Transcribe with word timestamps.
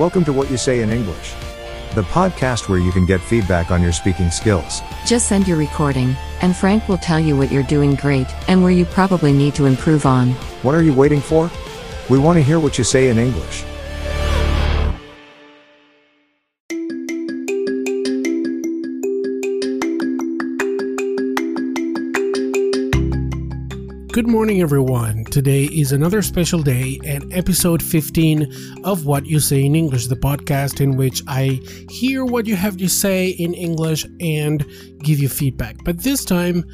Welcome 0.00 0.24
to 0.24 0.32
What 0.32 0.50
You 0.50 0.56
Say 0.56 0.80
in 0.80 0.88
English, 0.88 1.34
the 1.94 2.04
podcast 2.04 2.70
where 2.70 2.78
you 2.78 2.90
can 2.90 3.04
get 3.04 3.20
feedback 3.20 3.70
on 3.70 3.82
your 3.82 3.92
speaking 3.92 4.30
skills. 4.30 4.80
Just 5.04 5.28
send 5.28 5.46
your 5.46 5.58
recording, 5.58 6.16
and 6.40 6.56
Frank 6.56 6.88
will 6.88 6.96
tell 6.96 7.20
you 7.20 7.36
what 7.36 7.52
you're 7.52 7.62
doing 7.62 7.96
great 7.96 8.26
and 8.48 8.62
where 8.62 8.72
you 8.72 8.86
probably 8.86 9.30
need 9.30 9.54
to 9.56 9.66
improve 9.66 10.06
on. 10.06 10.30
What 10.62 10.74
are 10.74 10.82
you 10.82 10.94
waiting 10.94 11.20
for? 11.20 11.50
We 12.08 12.18
want 12.18 12.38
to 12.38 12.42
hear 12.42 12.58
what 12.58 12.78
you 12.78 12.82
say 12.82 13.10
in 13.10 13.18
English. 13.18 13.62
Good 24.20 24.28
morning, 24.28 24.60
everyone. 24.60 25.24
Today 25.24 25.64
is 25.64 25.92
another 25.92 26.20
special 26.20 26.62
day 26.62 27.00
and 27.06 27.32
episode 27.32 27.82
15 27.82 28.82
of 28.84 29.06
What 29.06 29.24
You 29.24 29.40
Say 29.40 29.64
in 29.64 29.74
English, 29.74 30.08
the 30.08 30.14
podcast 30.14 30.82
in 30.82 30.98
which 30.98 31.22
I 31.26 31.58
hear 31.88 32.26
what 32.26 32.44
you 32.44 32.54
have 32.54 32.76
to 32.76 32.86
say 32.86 33.30
in 33.30 33.54
English 33.54 34.04
and 34.20 34.62
give 34.98 35.20
you 35.20 35.30
feedback. 35.30 35.82
But 35.84 36.00
this 36.00 36.26
time, 36.26 36.66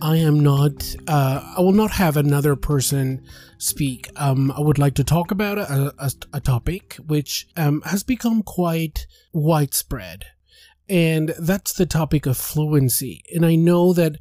I 0.00 0.16
am 0.16 0.40
not, 0.40 0.96
uh, 1.06 1.54
I 1.58 1.60
will 1.60 1.72
not 1.72 1.90
have 1.90 2.16
another 2.16 2.56
person 2.56 3.22
speak. 3.58 4.08
Um, 4.16 4.50
I 4.52 4.60
would 4.60 4.78
like 4.78 4.94
to 4.94 5.04
talk 5.04 5.30
about 5.30 5.58
a, 5.58 5.92
a, 5.98 6.10
a 6.32 6.40
topic 6.40 6.94
which 7.06 7.46
um, 7.58 7.82
has 7.82 8.02
become 8.02 8.42
quite 8.42 9.06
widespread. 9.34 10.24
And 10.88 11.34
that's 11.38 11.74
the 11.74 11.84
topic 11.84 12.24
of 12.24 12.38
fluency. 12.38 13.24
And 13.34 13.44
I 13.44 13.56
know 13.56 13.92
that 13.92 14.16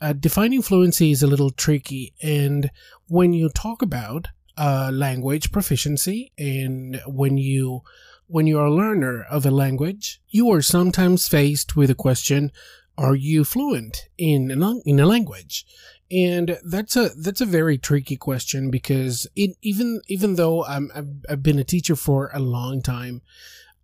uh, 0.00 0.12
defining 0.12 0.62
fluency 0.62 1.10
is 1.10 1.22
a 1.22 1.26
little 1.26 1.50
tricky. 1.50 2.14
And 2.22 2.70
when 3.08 3.32
you 3.32 3.48
talk 3.48 3.82
about 3.82 4.28
uh, 4.56 4.90
language 4.92 5.52
proficiency 5.52 6.32
and 6.38 7.00
when 7.06 7.36
you 7.38 7.82
when 8.28 8.46
you 8.46 8.58
are 8.58 8.66
a 8.66 8.74
learner 8.74 9.22
of 9.30 9.46
a 9.46 9.50
language, 9.50 10.20
you 10.28 10.50
are 10.50 10.62
sometimes 10.62 11.28
faced 11.28 11.76
with 11.76 11.90
a 11.90 11.94
question, 11.94 12.50
are 12.98 13.14
you 13.14 13.44
fluent 13.44 14.08
in 14.18 14.50
a, 14.50 14.74
in 14.84 14.98
a 14.98 15.06
language? 15.06 15.64
And 16.10 16.58
that's 16.64 16.96
a 16.96 17.10
that's 17.10 17.40
a 17.40 17.46
very 17.46 17.78
tricky 17.78 18.16
question 18.16 18.70
because 18.70 19.26
it 19.34 19.56
even 19.62 20.00
even 20.08 20.36
though 20.36 20.64
I'm 20.64 20.90
I've, 20.94 21.08
I've 21.28 21.42
been 21.42 21.58
a 21.58 21.64
teacher 21.64 21.96
for 21.96 22.30
a 22.32 22.38
long 22.38 22.80
time, 22.80 23.22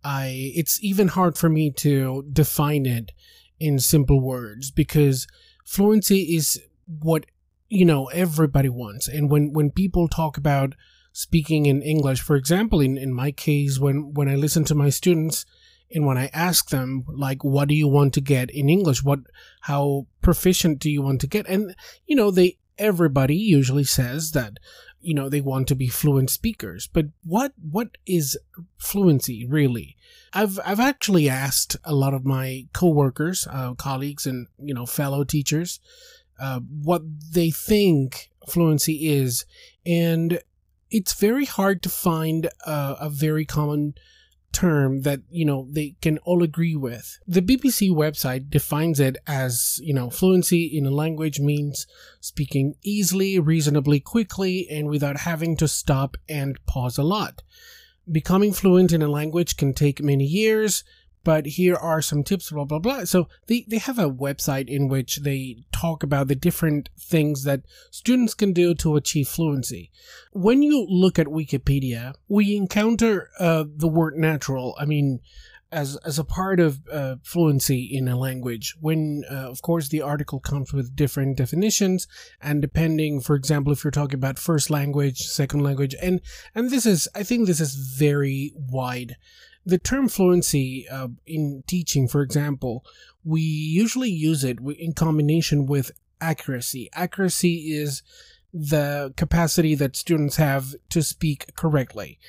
I 0.03 0.51
it's 0.55 0.81
even 0.81 1.09
hard 1.09 1.37
for 1.37 1.49
me 1.49 1.69
to 1.71 2.25
define 2.31 2.85
it 2.85 3.11
in 3.59 3.79
simple 3.79 4.21
words 4.21 4.71
because 4.71 5.27
fluency 5.63 6.35
is 6.35 6.61
what 6.85 7.25
you 7.69 7.85
know 7.85 8.07
everybody 8.07 8.69
wants. 8.69 9.07
And 9.07 9.29
when 9.29 9.53
when 9.53 9.71
people 9.71 10.07
talk 10.07 10.37
about 10.37 10.73
speaking 11.13 11.67
in 11.67 11.79
english 11.83 12.19
for 12.19 12.35
example 12.35 12.81
in, 12.81 12.97
in 12.97 13.13
my 13.13 13.31
case 13.31 13.77
when 13.77 14.13
when 14.15 14.27
i 14.27 14.35
listen 14.35 14.63
to 14.65 14.73
my 14.73 14.89
students 14.89 15.45
and 15.93 16.07
when 16.07 16.17
i 16.17 16.25
ask 16.33 16.69
them 16.69 17.03
like 17.07 17.43
what 17.43 17.67
do 17.67 17.75
you 17.75 17.87
want 17.87 18.13
to 18.13 18.21
get 18.21 18.49
in 18.49 18.67
english? 18.67 19.03
What 19.03 19.19
how 19.61 20.07
proficient 20.21 20.79
do 20.79 20.89
you 20.89 21.01
want 21.01 21.21
to 21.21 21.27
get? 21.27 21.47
And 21.47 21.75
you 22.07 22.15
know 22.15 22.31
they 22.31 22.57
everybody 22.77 23.35
usually 23.35 23.83
says 23.83 24.31
that 24.31 24.57
you 25.03 25.13
know 25.13 25.29
they 25.29 25.41
want 25.41 25.67
to 25.67 25.75
be 25.75 25.87
fluent 25.87 26.29
speakers. 26.29 26.87
But 26.91 27.07
what 27.23 27.53
what 27.59 27.97
is 28.05 28.37
fluency 28.77 29.45
really? 29.45 29.97
I've 30.33 30.59
i've 30.65 30.79
actually 30.79 31.29
asked 31.29 31.75
a 31.83 31.93
lot 31.93 32.13
of 32.13 32.25
my 32.25 32.67
coworkers 32.73 33.47
uh, 33.49 33.73
colleagues 33.75 34.25
and 34.25 34.47
you 34.57 34.73
know 34.73 34.85
fellow 34.85 35.23
teachers 35.23 35.79
uh, 36.39 36.59
what 36.59 37.03
they 37.31 37.51
think 37.51 38.31
fluency 38.47 39.09
is. 39.09 39.45
And 39.85 40.39
it's 40.89 41.13
very 41.13 41.45
hard 41.45 41.81
to 41.83 41.89
find 41.89 42.47
a, 42.65 42.95
a 43.01 43.09
very 43.09 43.45
common 43.45 43.95
term 44.53 45.01
that 45.01 45.19
you 45.29 45.43
know 45.43 45.67
they 45.69 45.95
can 46.01 46.17
all 46.19 46.43
agree 46.43 46.75
with. 46.75 47.19
The 47.27 47.41
bbc 47.41 47.89
website 47.91 48.49
defines 48.49 48.99
it 48.99 49.17
as 49.27 49.79
you 49.81 49.93
know 49.93 50.09
fluency 50.09 50.65
in 50.65 50.85
a 50.85 50.91
language 50.91 51.39
means 51.39 51.87
speaking 52.21 52.75
easily 52.83 53.39
reasonably 53.39 53.99
quickly 53.99 54.67
and 54.69 54.87
without 54.87 55.17
having 55.17 55.57
to 55.57 55.67
stop 55.67 56.15
and 56.29 56.63
pause 56.65 56.97
a 56.97 57.03
lot. 57.03 57.41
Becoming 58.09 58.53
fluent 58.53 58.91
in 58.91 59.01
a 59.01 59.07
language 59.07 59.57
can 59.57 59.73
take 59.73 60.01
many 60.01 60.25
years 60.25 60.83
but 61.23 61.45
here 61.45 61.75
are 61.75 62.01
some 62.01 62.23
tips, 62.23 62.51
blah, 62.51 62.65
blah, 62.65 62.79
blah. 62.79 63.05
So 63.05 63.27
they, 63.47 63.65
they 63.67 63.77
have 63.77 63.99
a 63.99 64.09
website 64.09 64.67
in 64.67 64.87
which 64.87 65.17
they 65.17 65.63
talk 65.71 66.03
about 66.03 66.27
the 66.27 66.35
different 66.35 66.89
things 66.99 67.43
that 67.43 67.61
students 67.91 68.33
can 68.33 68.53
do 68.53 68.75
to 68.75 68.95
achieve 68.95 69.27
fluency. 69.27 69.91
When 70.31 70.61
you 70.61 70.85
look 70.89 71.17
at 71.17 71.27
Wikipedia, 71.27 72.13
we 72.27 72.55
encounter 72.55 73.29
uh, 73.39 73.65
the 73.75 73.87
word 73.87 74.15
natural. 74.17 74.75
I 74.79 74.85
mean, 74.85 75.19
as, 75.71 75.97
as 76.05 76.19
a 76.19 76.23
part 76.23 76.59
of 76.59 76.81
uh, 76.91 77.15
fluency 77.23 77.89
in 77.91 78.07
a 78.07 78.17
language, 78.17 78.75
when, 78.79 79.23
uh, 79.29 79.49
of 79.49 79.61
course, 79.61 79.89
the 79.89 80.01
article 80.01 80.39
comes 80.39 80.71
with 80.71 80.95
different 80.95 81.37
definitions, 81.37 82.07
and 82.39 82.61
depending, 82.61 83.19
for 83.19 83.35
example, 83.35 83.73
if 83.73 83.83
you're 83.83 83.91
talking 83.91 84.19
about 84.19 84.37
first 84.37 84.69
language, 84.69 85.17
second 85.21 85.61
language, 85.63 85.95
and, 86.01 86.21
and 86.53 86.69
this 86.69 86.85
is, 86.85 87.07
I 87.15 87.23
think 87.23 87.47
this 87.47 87.59
is 87.59 87.75
very 87.75 88.53
wide 88.55 89.15
the 89.65 89.77
term 89.77 90.09
fluency 90.09 90.87
uh, 90.89 91.07
in 91.25 91.63
teaching, 91.67 92.07
for 92.07 92.21
example, 92.21 92.85
we 93.23 93.41
usually 93.41 94.09
use 94.09 94.43
it 94.43 94.59
in 94.59 94.93
combination 94.93 95.65
with 95.65 95.91
accuracy. 96.19 96.89
Accuracy 96.93 97.71
is 97.73 98.03
the 98.53 99.13
capacity 99.17 99.75
that 99.75 99.95
students 99.95 100.35
have 100.35 100.75
to 100.89 101.01
speak 101.01 101.55
correctly, 101.55 102.19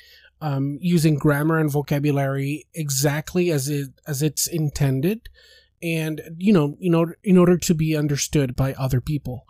um, 0.41 0.77
using 0.81 1.15
grammar 1.15 1.59
and 1.59 1.71
vocabulary 1.71 2.65
exactly 2.73 3.51
as 3.51 3.69
it 3.69 3.89
as 4.07 4.21
it's 4.21 4.47
intended, 4.47 5.29
and 5.83 6.21
you 6.37 6.53
know, 6.53 6.77
in 6.79 6.95
order 6.95 7.17
in 7.23 7.37
order 7.37 7.57
to 7.57 7.73
be 7.73 7.95
understood 7.95 8.55
by 8.55 8.73
other 8.73 9.01
people. 9.01 9.45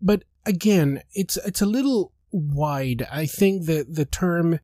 But 0.00 0.24
again, 0.44 1.02
it's 1.12 1.36
it's 1.38 1.62
a 1.62 1.66
little 1.66 2.12
wide. 2.32 3.06
I 3.10 3.26
think 3.26 3.66
that 3.66 3.94
the 3.94 4.04
term 4.04 4.58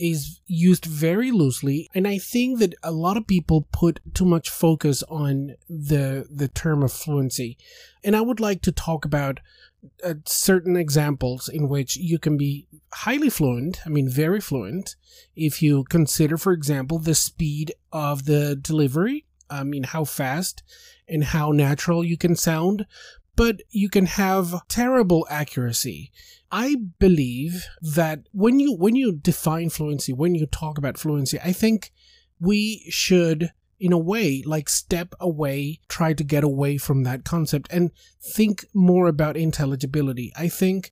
is 0.00 0.40
used 0.46 0.86
very 0.86 1.30
loosely 1.30 1.88
and 1.94 2.08
i 2.08 2.16
think 2.18 2.58
that 2.58 2.74
a 2.82 2.90
lot 2.90 3.16
of 3.16 3.26
people 3.26 3.68
put 3.72 4.00
too 4.14 4.24
much 4.24 4.48
focus 4.48 5.02
on 5.04 5.54
the 5.68 6.26
the 6.30 6.48
term 6.48 6.82
of 6.82 6.92
fluency 6.92 7.56
and 8.02 8.16
i 8.16 8.20
would 8.20 8.40
like 8.40 8.62
to 8.62 8.72
talk 8.72 9.04
about 9.04 9.40
uh, 10.04 10.14
certain 10.26 10.76
examples 10.76 11.48
in 11.48 11.68
which 11.68 11.96
you 11.96 12.18
can 12.18 12.36
be 12.36 12.66
highly 12.92 13.30
fluent 13.30 13.80
i 13.84 13.88
mean 13.88 14.08
very 14.08 14.40
fluent 14.40 14.96
if 15.36 15.62
you 15.62 15.84
consider 15.84 16.36
for 16.36 16.52
example 16.52 16.98
the 16.98 17.14
speed 17.14 17.72
of 17.92 18.24
the 18.24 18.56
delivery 18.56 19.26
i 19.50 19.62
mean 19.62 19.82
how 19.82 20.04
fast 20.04 20.62
and 21.08 21.24
how 21.24 21.50
natural 21.50 22.04
you 22.04 22.16
can 22.16 22.36
sound 22.36 22.86
but 23.36 23.62
you 23.70 23.88
can 23.88 24.06
have 24.06 24.66
terrible 24.68 25.26
accuracy 25.30 26.10
I 26.52 26.76
believe 26.98 27.66
that 27.80 28.26
when 28.32 28.58
you 28.58 28.74
when 28.74 28.96
you 28.96 29.12
define 29.12 29.70
fluency, 29.70 30.12
when 30.12 30.34
you 30.34 30.46
talk 30.46 30.78
about 30.78 30.98
fluency, 30.98 31.38
I 31.40 31.52
think 31.52 31.92
we 32.40 32.84
should 32.90 33.52
in 33.78 33.92
a 33.92 33.98
way 33.98 34.42
like 34.44 34.68
step 34.68 35.14
away, 35.20 35.80
try 35.88 36.12
to 36.12 36.24
get 36.24 36.44
away 36.44 36.76
from 36.76 37.04
that 37.04 37.24
concept 37.24 37.68
and 37.70 37.90
think 38.20 38.66
more 38.74 39.06
about 39.06 39.36
intelligibility. 39.36 40.32
I 40.36 40.48
think 40.48 40.90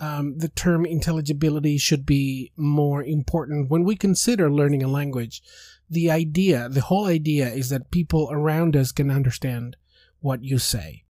um, 0.00 0.36
the 0.38 0.48
term 0.48 0.84
intelligibility 0.84 1.78
should 1.78 2.04
be 2.04 2.52
more 2.56 3.02
important 3.02 3.70
when 3.70 3.84
we 3.84 3.96
consider 3.96 4.50
learning 4.50 4.82
a 4.82 4.88
language. 4.88 5.40
The 5.88 6.10
idea, 6.10 6.68
the 6.68 6.82
whole 6.82 7.06
idea 7.06 7.48
is 7.48 7.70
that 7.70 7.92
people 7.92 8.28
around 8.30 8.76
us 8.76 8.92
can 8.92 9.10
understand 9.10 9.76
what 10.20 10.42
you 10.42 10.58
say. 10.58 11.04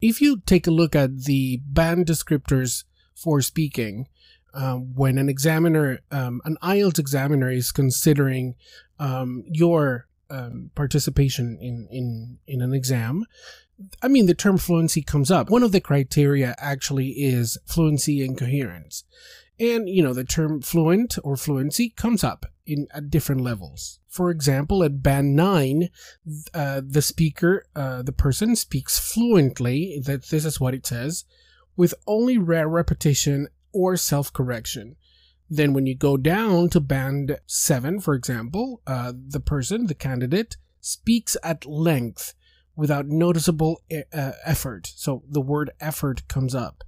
If 0.00 0.20
you 0.20 0.40
take 0.46 0.66
a 0.66 0.72
look 0.72 0.94
at 0.94 1.24
the 1.24 1.60
band 1.66 2.06
descriptors 2.06 2.84
for 3.14 3.40
speaking, 3.40 4.06
uh, 4.54 4.74
when 4.74 5.18
an 5.18 5.28
examiner, 5.28 6.00
um, 6.10 6.40
an 6.44 6.56
IELTS 6.62 6.98
examiner, 6.98 7.50
is 7.50 7.70
considering 7.70 8.54
um, 8.98 9.44
your 9.46 10.06
um, 10.30 10.70
participation 10.74 11.58
in, 11.60 11.88
in 11.90 12.38
in 12.46 12.60
an 12.60 12.74
exam, 12.74 13.24
I 14.02 14.08
mean 14.08 14.26
the 14.26 14.34
term 14.34 14.58
fluency 14.58 15.02
comes 15.02 15.30
up. 15.30 15.50
One 15.50 15.62
of 15.62 15.72
the 15.72 15.80
criteria 15.80 16.54
actually 16.58 17.08
is 17.08 17.58
fluency 17.66 18.24
and 18.24 18.36
coherence, 18.36 19.04
and 19.60 19.88
you 19.88 20.02
know 20.02 20.12
the 20.12 20.24
term 20.24 20.60
fluent 20.60 21.18
or 21.24 21.36
fluency 21.36 21.90
comes 21.90 22.22
up 22.22 22.46
in 22.66 22.86
at 22.92 23.10
different 23.10 23.40
levels. 23.40 23.98
For 24.08 24.30
example, 24.30 24.82
at 24.82 25.02
band 25.02 25.36
9, 25.36 25.90
uh, 26.54 26.82
the 26.84 27.02
speaker, 27.02 27.64
uh, 27.76 28.02
the 28.02 28.12
person 28.12 28.56
speaks 28.56 28.98
fluently, 28.98 30.00
that 30.04 30.26
this 30.28 30.44
is 30.44 30.58
what 30.58 30.74
it 30.74 30.86
says, 30.86 31.24
with 31.76 31.94
only 32.06 32.38
rare 32.38 32.68
repetition 32.68 33.48
or 33.72 33.96
self-correction. 33.96 34.96
Then 35.50 35.72
when 35.72 35.86
you 35.86 35.94
go 35.94 36.16
down 36.16 36.68
to 36.70 36.80
band 36.80 37.38
7, 37.46 38.00
for 38.00 38.14
example, 38.14 38.80
uh, 38.86 39.12
the 39.14 39.40
person, 39.40 39.86
the 39.86 39.94
candidate, 39.94 40.56
speaks 40.80 41.36
at 41.42 41.66
length 41.66 42.34
without 42.76 43.06
noticeable 43.06 43.82
uh, 44.12 44.32
effort. 44.44 44.92
So 44.94 45.22
the 45.28 45.40
word 45.40 45.70
effort 45.80 46.26
comes 46.28 46.54
up. 46.54 46.84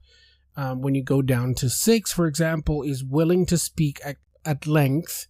Um, 0.61 0.83
when 0.83 0.95
you 0.95 1.03
go 1.03 1.23
down 1.23 1.55
to 1.55 1.71
six, 1.71 2.12
for 2.12 2.27
example, 2.27 2.83
is 2.83 3.03
willing 3.03 3.47
to 3.47 3.57
speak 3.57 3.99
at, 4.05 4.17
at 4.45 4.67
length, 4.67 5.27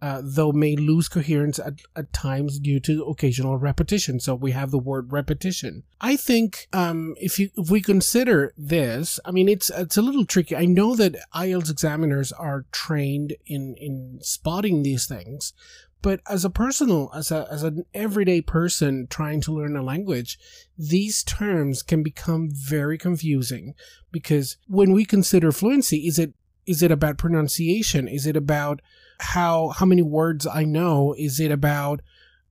uh, 0.00 0.22
though 0.24 0.52
may 0.52 0.74
lose 0.74 1.06
coherence 1.06 1.58
at, 1.58 1.74
at 1.94 2.14
times 2.14 2.58
due 2.58 2.80
to 2.80 3.04
occasional 3.04 3.58
repetition. 3.58 4.18
So 4.18 4.34
we 4.34 4.52
have 4.52 4.70
the 4.70 4.78
word 4.78 5.12
repetition. 5.12 5.82
I 6.00 6.16
think 6.16 6.66
um, 6.72 7.14
if 7.18 7.38
you 7.38 7.50
if 7.58 7.68
we 7.70 7.82
consider 7.82 8.54
this, 8.56 9.20
I 9.26 9.32
mean 9.32 9.50
it's 9.50 9.68
it's 9.68 9.98
a 9.98 10.02
little 10.02 10.24
tricky. 10.24 10.56
I 10.56 10.64
know 10.64 10.96
that 10.96 11.14
IELTS 11.34 11.70
examiners 11.70 12.32
are 12.32 12.64
trained 12.72 13.34
in 13.44 13.74
in 13.76 14.20
spotting 14.22 14.82
these 14.82 15.06
things, 15.06 15.52
but 16.02 16.20
as 16.28 16.44
a 16.44 16.50
personal, 16.50 17.10
as 17.14 17.30
a 17.30 17.46
as 17.50 17.62
an 17.62 17.84
everyday 17.92 18.40
person 18.40 19.06
trying 19.08 19.40
to 19.42 19.52
learn 19.52 19.76
a 19.76 19.82
language, 19.82 20.38
these 20.78 21.22
terms 21.22 21.82
can 21.82 22.02
become 22.02 22.48
very 22.50 22.96
confusing 22.96 23.74
because 24.10 24.56
when 24.66 24.92
we 24.92 25.04
consider 25.04 25.52
fluency, 25.52 26.06
is 26.06 26.18
it 26.18 26.34
is 26.66 26.82
it 26.82 26.90
about 26.90 27.18
pronunciation? 27.18 28.08
Is 28.08 28.26
it 28.26 28.36
about 28.36 28.80
how 29.18 29.68
how 29.68 29.86
many 29.86 30.02
words 30.02 30.46
I 30.46 30.64
know? 30.64 31.14
Is 31.18 31.38
it 31.38 31.52
about 31.52 32.00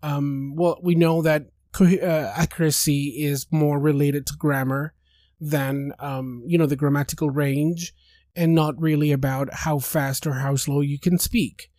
um, 0.04 0.56
well, 0.56 0.80
we 0.82 0.96
know 0.96 1.22
that 1.24 1.48
uh, 1.80 2.34
accuracy 2.36 3.24
is 3.24 3.48
more 3.52 3.80
related 3.80 4.26
to 4.28 4.34
grammar 4.38 4.94
than 5.42 5.94
um, 6.00 6.44
you 6.46 6.58
know 6.58 6.68
the 6.68 6.76
grammatical 6.76 7.32
range, 7.32 7.96
and 8.36 8.54
not 8.54 8.80
really 8.80 9.12
about 9.12 9.52
how 9.54 9.80
fast 9.80 10.28
or 10.28 10.34
how 10.34 10.56
slow 10.56 10.82
you 10.82 11.00
can 11.00 11.18
speak 11.18 11.72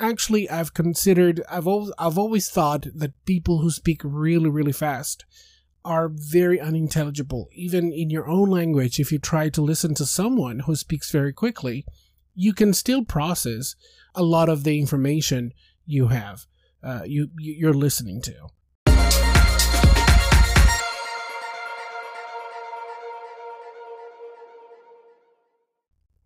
actually 0.00 0.48
I've 0.48 0.74
considered 0.74 1.42
I've 1.50 1.66
always 1.66 1.92
I've 1.98 2.18
always 2.18 2.50
thought 2.50 2.86
that 2.94 3.24
people 3.24 3.58
who 3.60 3.70
speak 3.70 4.00
really 4.04 4.50
really 4.50 4.72
fast 4.72 5.24
are 5.84 6.08
very 6.08 6.58
unintelligible. 6.58 7.48
Even 7.52 7.92
in 7.92 8.10
your 8.10 8.28
own 8.28 8.50
language 8.50 8.98
if 8.98 9.12
you 9.12 9.18
try 9.18 9.48
to 9.50 9.62
listen 9.62 9.94
to 9.94 10.06
someone 10.06 10.60
who 10.60 10.74
speaks 10.76 11.10
very 11.10 11.32
quickly 11.32 11.84
you 12.34 12.52
can 12.52 12.74
still 12.74 13.04
process 13.04 13.76
a 14.14 14.22
lot 14.22 14.48
of 14.48 14.64
the 14.64 14.78
information 14.78 15.52
you 15.86 16.08
have 16.08 16.46
uh, 16.82 17.02
you 17.06 17.30
you're 17.38 17.74
listening 17.74 18.20
to 18.22 18.48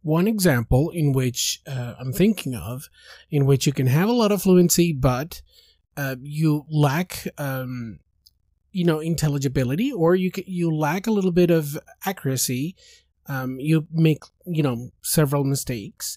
one 0.02 0.28
example 0.28 0.90
in 0.90 1.12
which 1.12 1.60
uh, 1.66 1.94
I'm 1.98 2.12
thinking 2.12 2.54
of, 2.54 2.88
in 3.30 3.46
which 3.46 3.66
you 3.66 3.72
can 3.72 3.86
have 3.86 4.08
a 4.08 4.12
lot 4.12 4.32
of 4.32 4.42
fluency, 4.42 4.92
but 4.92 5.42
uh, 5.96 6.16
you 6.22 6.64
lack, 6.70 7.26
um, 7.38 7.98
you 8.72 8.84
know, 8.84 9.00
intelligibility, 9.00 9.92
or 9.92 10.14
you 10.14 10.30
you 10.46 10.74
lack 10.74 11.06
a 11.06 11.10
little 11.10 11.32
bit 11.32 11.50
of 11.50 11.78
accuracy. 12.06 12.76
Um, 13.26 13.60
you 13.60 13.86
make, 13.92 14.22
you 14.46 14.62
know, 14.62 14.90
several 15.02 15.44
mistakes. 15.44 16.16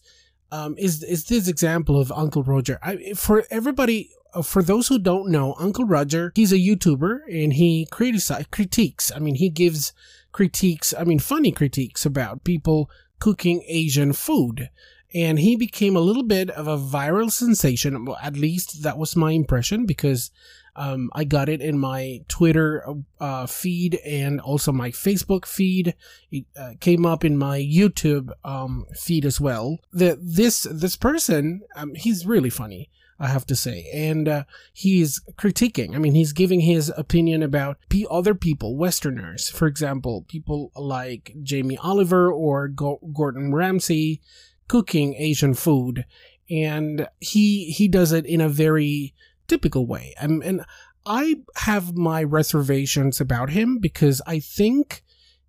Um, 0.51 0.75
is 0.77 1.03
is 1.03 1.25
this 1.25 1.47
example 1.47 1.99
of 1.99 2.11
Uncle 2.11 2.43
Roger? 2.43 2.79
I, 2.83 3.13
for 3.15 3.43
everybody, 3.49 4.11
uh, 4.33 4.41
for 4.41 4.61
those 4.61 4.87
who 4.87 4.99
don't 4.99 5.29
know, 5.29 5.55
Uncle 5.59 5.85
Roger, 5.85 6.31
he's 6.35 6.53
a 6.53 6.57
YouTuber 6.57 7.19
and 7.29 7.53
he 7.53 7.87
criticize, 7.91 8.45
critiques. 8.51 9.11
I 9.13 9.19
mean, 9.19 9.35
he 9.35 9.49
gives 9.49 9.93
critiques. 10.31 10.93
I 10.97 11.03
mean, 11.03 11.19
funny 11.19 11.51
critiques 11.51 12.05
about 12.05 12.43
people 12.43 12.89
cooking 13.21 13.63
Asian 13.67 14.11
food. 14.11 14.69
And 15.13 15.39
he 15.39 15.55
became 15.55 15.95
a 15.95 16.01
little 16.01 16.23
bit 16.23 16.49
of 16.49 16.67
a 16.67 16.77
viral 16.77 17.31
sensation. 17.31 18.05
Well, 18.05 18.17
at 18.21 18.35
least 18.35 18.83
that 18.83 18.97
was 18.97 19.15
my 19.15 19.31
impression 19.31 19.85
because 19.85 20.31
um, 20.75 21.09
I 21.13 21.25
got 21.25 21.49
it 21.49 21.61
in 21.61 21.77
my 21.77 22.21
Twitter 22.27 22.83
uh, 23.19 23.45
feed 23.45 23.95
and 24.05 24.39
also 24.39 24.71
my 24.71 24.91
Facebook 24.91 25.45
feed. 25.45 25.95
It 26.31 26.45
uh, 26.57 26.71
came 26.79 27.05
up 27.05 27.25
in 27.25 27.37
my 27.37 27.59
YouTube 27.59 28.31
um, 28.43 28.85
feed 28.93 29.25
as 29.25 29.39
well. 29.39 29.79
The, 29.91 30.17
this 30.21 30.65
this 30.71 30.95
person, 30.95 31.61
um, 31.75 31.93
he's 31.95 32.25
really 32.25 32.49
funny. 32.49 32.89
I 33.21 33.27
have 33.27 33.45
to 33.45 33.55
say. 33.55 33.87
And 33.93 34.27
uh, 34.27 34.43
he's 34.73 35.21
critiquing. 35.35 35.95
I 35.95 35.99
mean, 35.99 36.15
he's 36.15 36.33
giving 36.33 36.61
his 36.61 36.91
opinion 36.97 37.43
about 37.43 37.77
p- 37.87 38.07
other 38.09 38.33
people, 38.33 38.75
Westerners, 38.75 39.49
for 39.49 39.67
example, 39.67 40.25
people 40.27 40.71
like 40.75 41.35
Jamie 41.43 41.77
Oliver 41.77 42.31
or 42.31 42.67
Go- 42.67 42.99
Gordon 43.13 43.53
Ramsay 43.53 44.21
cooking 44.67 45.13
Asian 45.13 45.53
food. 45.53 46.05
And 46.49 47.07
he 47.19 47.71
he 47.71 47.87
does 47.87 48.11
it 48.11 48.25
in 48.25 48.41
a 48.41 48.49
very 48.49 49.13
typical 49.47 49.85
way. 49.85 50.15
And, 50.19 50.43
and 50.43 50.65
I 51.05 51.41
have 51.57 51.95
my 51.95 52.23
reservations 52.23 53.21
about 53.21 53.51
him 53.51 53.77
because 53.77 54.21
I 54.25 54.39
think 54.39 55.03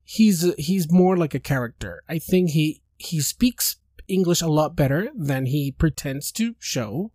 he's 0.04 0.52
he's 0.58 0.92
more 0.92 1.16
like 1.16 1.34
a 1.34 1.40
character. 1.40 2.02
I 2.08 2.18
think 2.18 2.50
he 2.50 2.82
he 2.98 3.20
speaks 3.20 3.76
English 4.08 4.42
a 4.42 4.48
lot 4.48 4.76
better 4.76 5.08
than 5.16 5.46
he 5.46 5.72
pretends 5.72 6.30
to 6.32 6.54
show. 6.58 7.10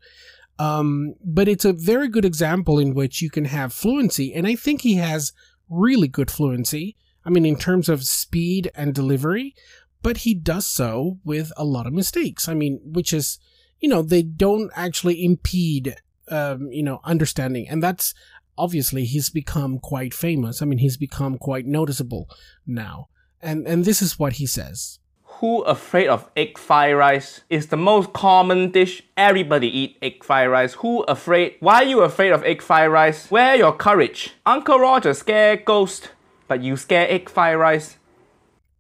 Um, 0.60 1.16
but 1.24 1.48
it's 1.48 1.66
a 1.66 1.74
very 1.74 2.08
good 2.08 2.26
example 2.26 2.80
in 2.80 2.94
which 2.94 3.22
you 3.22 3.30
can 3.30 3.46
have 3.46 3.74
fluency, 3.74 4.34
and 4.34 4.48
I 4.48 4.56
think 4.56 4.82
he 4.82 4.96
has 4.96 5.34
really 5.70 6.08
good 6.08 6.32
fluency. 6.32 6.96
I 7.26 7.30
mean, 7.30 7.46
in 7.46 7.58
terms 7.58 7.90
of 7.90 8.06
speed 8.06 8.72
and 8.74 8.94
delivery, 8.94 9.54
but 10.02 10.18
he 10.18 10.34
does 10.34 10.66
so 10.66 11.20
with 11.24 11.52
a 11.58 11.66
lot 11.66 11.86
of 11.86 11.94
mistakes. 11.94 12.48
I 12.48 12.54
mean, 12.54 12.80
which 12.84 13.14
is, 13.14 13.40
you 13.80 13.90
know, 13.90 14.02
they 14.02 14.24
don't 14.24 14.72
actually 14.76 15.24
impede, 15.24 15.96
um, 16.30 16.72
you 16.72 16.84
know, 16.84 17.02
understanding, 17.04 17.68
and 17.70 17.84
that's 17.84 18.14
obviously 18.58 19.06
he's 19.06 19.30
become 19.30 19.78
quite 19.78 20.14
famous. 20.14 20.62
I 20.62 20.66
mean, 20.66 20.80
he's 20.80 20.98
become 20.98 21.38
quite 21.38 21.66
noticeable 21.66 22.30
now, 22.66 23.10
and 23.42 23.68
and 23.68 23.86
this 23.86 24.02
is 24.02 24.18
what 24.18 24.34
he 24.34 24.48
says. 24.48 25.00
Who 25.40 25.62
afraid 25.62 26.08
of 26.08 26.32
egg 26.36 26.58
fried 26.58 26.96
rice? 26.96 27.42
Is 27.48 27.68
the 27.68 27.78
most 27.78 28.12
common 28.12 28.72
dish. 28.72 29.04
Everybody 29.16 29.68
eat 29.68 29.98
egg 30.02 30.24
fried 30.24 30.50
rice. 30.50 30.74
Who 30.74 31.04
afraid? 31.04 31.58
Why 31.60 31.84
you 31.84 32.02
afraid 32.02 32.32
of 32.32 32.44
egg 32.44 32.64
fried 32.64 32.92
rice? 32.92 33.30
Where 33.30 33.56
your 33.56 33.74
courage? 33.74 34.32
Uncle 34.48 34.80
Roger 34.80 35.14
scare 35.14 35.56
ghost, 35.58 36.10
but 36.48 36.64
you 36.64 36.76
scare 36.76 37.08
egg 37.08 37.30
fried 37.30 37.60
rice. 37.60 37.98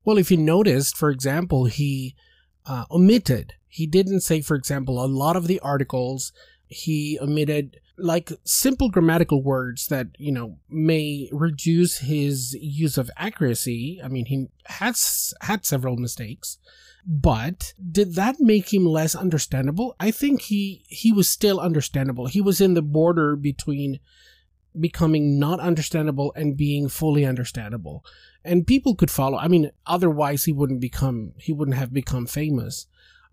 Well, 0.03 0.17
if 0.17 0.31
you 0.31 0.37
noticed, 0.37 0.97
for 0.97 1.11
example, 1.11 1.65
he 1.65 2.15
uh, 2.65 2.85
omitted. 2.89 3.53
He 3.67 3.85
didn't 3.85 4.21
say, 4.21 4.41
for 4.41 4.55
example, 4.55 5.03
a 5.03 5.05
lot 5.05 5.35
of 5.35 5.45
the 5.45 5.59
articles. 5.59 6.33
He 6.67 7.17
omitted 7.21 7.79
like 7.97 8.31
simple 8.43 8.89
grammatical 8.89 9.41
words 9.41 9.87
that 9.87 10.07
you 10.17 10.31
know 10.31 10.59
may 10.69 11.29
reduce 11.31 11.99
his 11.99 12.53
use 12.59 12.97
of 12.97 13.09
accuracy. 13.17 13.99
I 14.03 14.07
mean 14.07 14.25
he 14.25 14.47
has 14.65 15.33
had 15.41 15.65
several 15.65 15.97
mistakes 15.97 16.57
but 17.09 17.73
did 17.89 18.15
that 18.15 18.35
make 18.41 18.73
him 18.73 18.85
less 18.85 19.15
understandable? 19.15 19.95
I 19.97 20.11
think 20.11 20.41
he 20.41 20.83
he 20.89 21.13
was 21.13 21.29
still 21.29 21.57
understandable. 21.57 22.27
He 22.27 22.41
was 22.41 22.59
in 22.59 22.73
the 22.73 22.81
border 22.81 23.37
between 23.37 23.99
becoming 24.77 25.39
not 25.39 25.61
understandable 25.61 26.33
and 26.35 26.57
being 26.57 26.89
fully 26.89 27.25
understandable. 27.25 28.03
And 28.43 28.67
people 28.67 28.95
could 28.95 29.11
follow 29.11 29.37
i 29.37 29.47
mean 29.47 29.71
otherwise 29.85 30.43
he 30.45 30.53
wouldn't 30.53 30.81
become 30.81 31.33
he 31.37 31.53
wouldn't 31.53 31.77
have 31.77 31.93
become 31.93 32.25
famous 32.27 32.87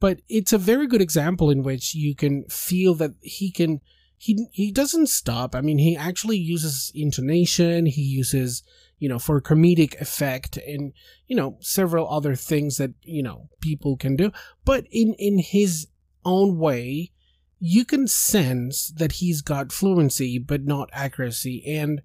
but 0.05 0.21
it's 0.29 0.53
a 0.53 0.59
very 0.59 0.87
good 0.87 1.01
example 1.01 1.49
in 1.49 1.63
which 1.63 1.95
you 1.95 2.15
can 2.15 2.45
feel 2.51 2.95
that 2.95 3.13
he 3.23 3.51
can 3.51 3.81
he 4.19 4.49
he 4.53 4.71
doesn't 4.71 5.07
stop. 5.07 5.55
I 5.55 5.63
mean, 5.63 5.79
he 5.79 5.97
actually 5.97 6.37
uses 6.37 6.93
intonation. 6.95 7.87
He 7.87 8.03
uses 8.03 8.63
you 8.99 9.09
know 9.09 9.19
for 9.19 9.41
comedic 9.41 9.99
effect 10.03 10.59
and 10.59 10.93
you 11.27 11.35
know 11.35 11.57
several 11.61 12.07
other 12.07 12.35
things 12.35 12.77
that 12.77 12.91
you 13.01 13.23
know 13.23 13.49
people 13.63 13.97
can 13.97 14.15
do. 14.15 14.31
But 14.63 14.85
in 14.91 15.15
in 15.15 15.39
his 15.39 15.87
own 16.23 16.59
way, 16.59 17.11
you 17.59 17.87
can 17.87 18.07
sense 18.07 18.93
that 18.99 19.13
he's 19.13 19.41
got 19.41 19.73
fluency 19.73 20.39
but 20.39 20.67
not 20.67 20.91
accuracy. 20.93 21.65
And 21.67 22.03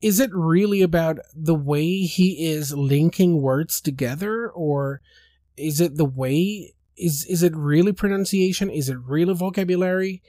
is 0.00 0.20
it 0.20 0.30
really 0.32 0.82
about 0.82 1.18
the 1.34 1.56
way 1.56 2.02
he 2.02 2.46
is 2.46 2.72
linking 2.74 3.42
words 3.42 3.80
together, 3.80 4.48
or 4.48 5.00
is 5.56 5.80
it 5.80 5.96
the 5.96 6.04
way? 6.04 6.74
Is 6.96 7.26
is 7.28 7.42
it 7.42 7.54
really 7.56 7.92
pronunciation? 7.92 8.70
Is 8.70 8.88
it 8.88 8.98
really 8.98 9.34
vocabulary? 9.34 10.22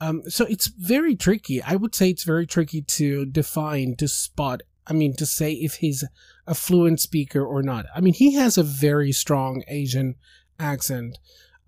Um, 0.00 0.22
so 0.28 0.44
it's 0.44 0.66
very 0.66 1.16
tricky. 1.16 1.62
I 1.62 1.76
would 1.76 1.94
say 1.94 2.10
it's 2.10 2.24
very 2.24 2.46
tricky 2.46 2.82
to 2.82 3.24
define, 3.26 3.96
to 3.96 4.08
spot. 4.08 4.62
I 4.86 4.92
mean, 4.92 5.16
to 5.16 5.26
say 5.26 5.52
if 5.52 5.76
he's 5.76 6.04
a 6.46 6.54
fluent 6.54 7.00
speaker 7.00 7.44
or 7.44 7.62
not. 7.62 7.86
I 7.94 8.00
mean, 8.00 8.14
he 8.14 8.34
has 8.34 8.56
a 8.56 8.62
very 8.62 9.12
strong 9.12 9.64
Asian 9.68 10.14
accent. 10.58 11.18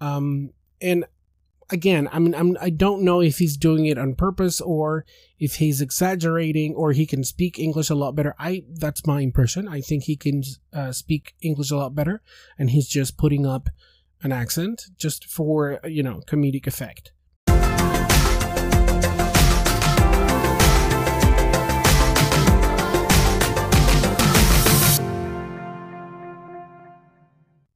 Um, 0.01 0.51
and 0.81 1.05
again, 1.71 2.09
I 2.13 2.19
mean, 2.19 2.35
I'm, 2.35 2.57
I 2.61 2.71
don't 2.71 3.03
know 3.03 3.21
if 3.21 3.39
he's 3.39 3.57
doing 3.57 3.87
it 3.87 3.99
on 3.99 4.15
purpose 4.15 4.61
or 4.61 5.05
if 5.39 5.57
he's 5.57 5.81
exaggerating 5.81 6.75
or 6.75 6.93
he 6.93 7.07
can 7.07 7.25
speak 7.25 7.59
English 7.59 7.91
a 7.91 7.95
lot 7.95 8.15
better. 8.15 8.35
I, 8.39 8.65
that's 8.73 9.07
my 9.07 9.21
impression. 9.21 9.67
I 9.67 9.81
think 9.81 10.05
he 10.05 10.17
can 10.17 10.43
uh, 10.73 10.93
speak 10.93 11.35
English 11.41 11.71
a 11.71 11.77
lot 11.77 11.95
better 11.95 12.23
and 12.59 12.71
he's 12.71 12.89
just 12.89 13.19
putting 13.19 13.47
up 13.47 13.69
an 14.23 14.33
accent 14.33 14.87
just 14.97 15.25
for, 15.25 15.81
you 15.85 16.03
know, 16.03 16.21
comedic 16.27 16.67
effect. 16.67 17.13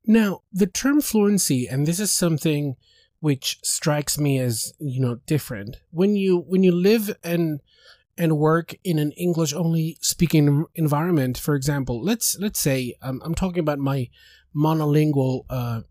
Now, 0.05 0.43
the 0.53 0.67
term 0.67 1.01
fluency, 1.01 1.67
and 1.67 1.87
this 1.87 2.01
is 2.01 2.13
something 2.13 2.77
which 3.21 3.59
strikes 3.63 4.19
me 4.19 4.37
as 4.39 4.75
you 4.81 5.01
know 5.01 5.15
different 5.27 5.77
when 5.91 6.17
you 6.17 6.39
when 6.39 6.65
you 6.65 6.73
live 6.73 7.17
and 7.23 7.61
and 8.19 8.37
work 8.37 8.75
in 8.83 8.99
an 8.99 9.13
English 9.13 9.55
only 9.55 9.97
speaking 10.01 10.67
environment. 10.75 11.39
For 11.39 11.55
example, 11.55 12.03
let's 12.03 12.37
let's 12.39 12.59
say 12.59 12.95
um, 13.01 13.23
I'm 13.25 13.35
talking 13.35 13.61
about 13.61 13.79
my 13.79 14.09
monolingual 14.55 15.45
uh, 15.49 15.83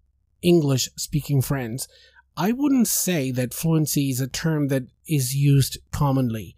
English 0.42 0.90
speaking 0.96 1.42
friends. 1.42 1.88
I 2.38 2.52
wouldn't 2.52 2.88
say 2.88 3.32
that 3.32 3.54
fluency 3.54 4.10
is 4.10 4.22
a 4.22 4.28
term 4.28 4.70
that 4.70 4.84
is 5.08 5.36
used 5.36 5.78
commonly. 5.92 6.56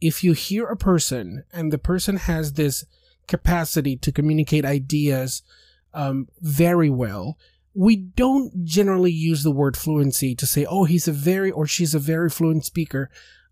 If 0.00 0.24
you 0.24 0.32
hear 0.32 0.66
a 0.66 0.76
person 0.76 1.44
and 1.52 1.72
the 1.72 1.78
person 1.78 2.16
has 2.16 2.54
this 2.54 2.84
capacity 3.28 3.96
to 3.96 4.12
communicate 4.12 4.64
ideas 4.64 5.42
um, 5.94 6.28
very 6.40 6.90
well, 6.90 7.36
we 7.74 7.96
don't 7.96 8.64
generally 8.64 9.12
use 9.12 9.42
the 9.42 9.50
word 9.50 9.76
fluency 9.76 10.34
to 10.34 10.46
say, 10.46 10.64
oh, 10.64 10.84
he's 10.84 11.08
a 11.08 11.12
very 11.12 11.50
or 11.50 11.66
she's 11.66 11.94
a 11.94 11.98
very 11.98 12.28
fluent 12.28 12.64
speaker. 12.64 13.10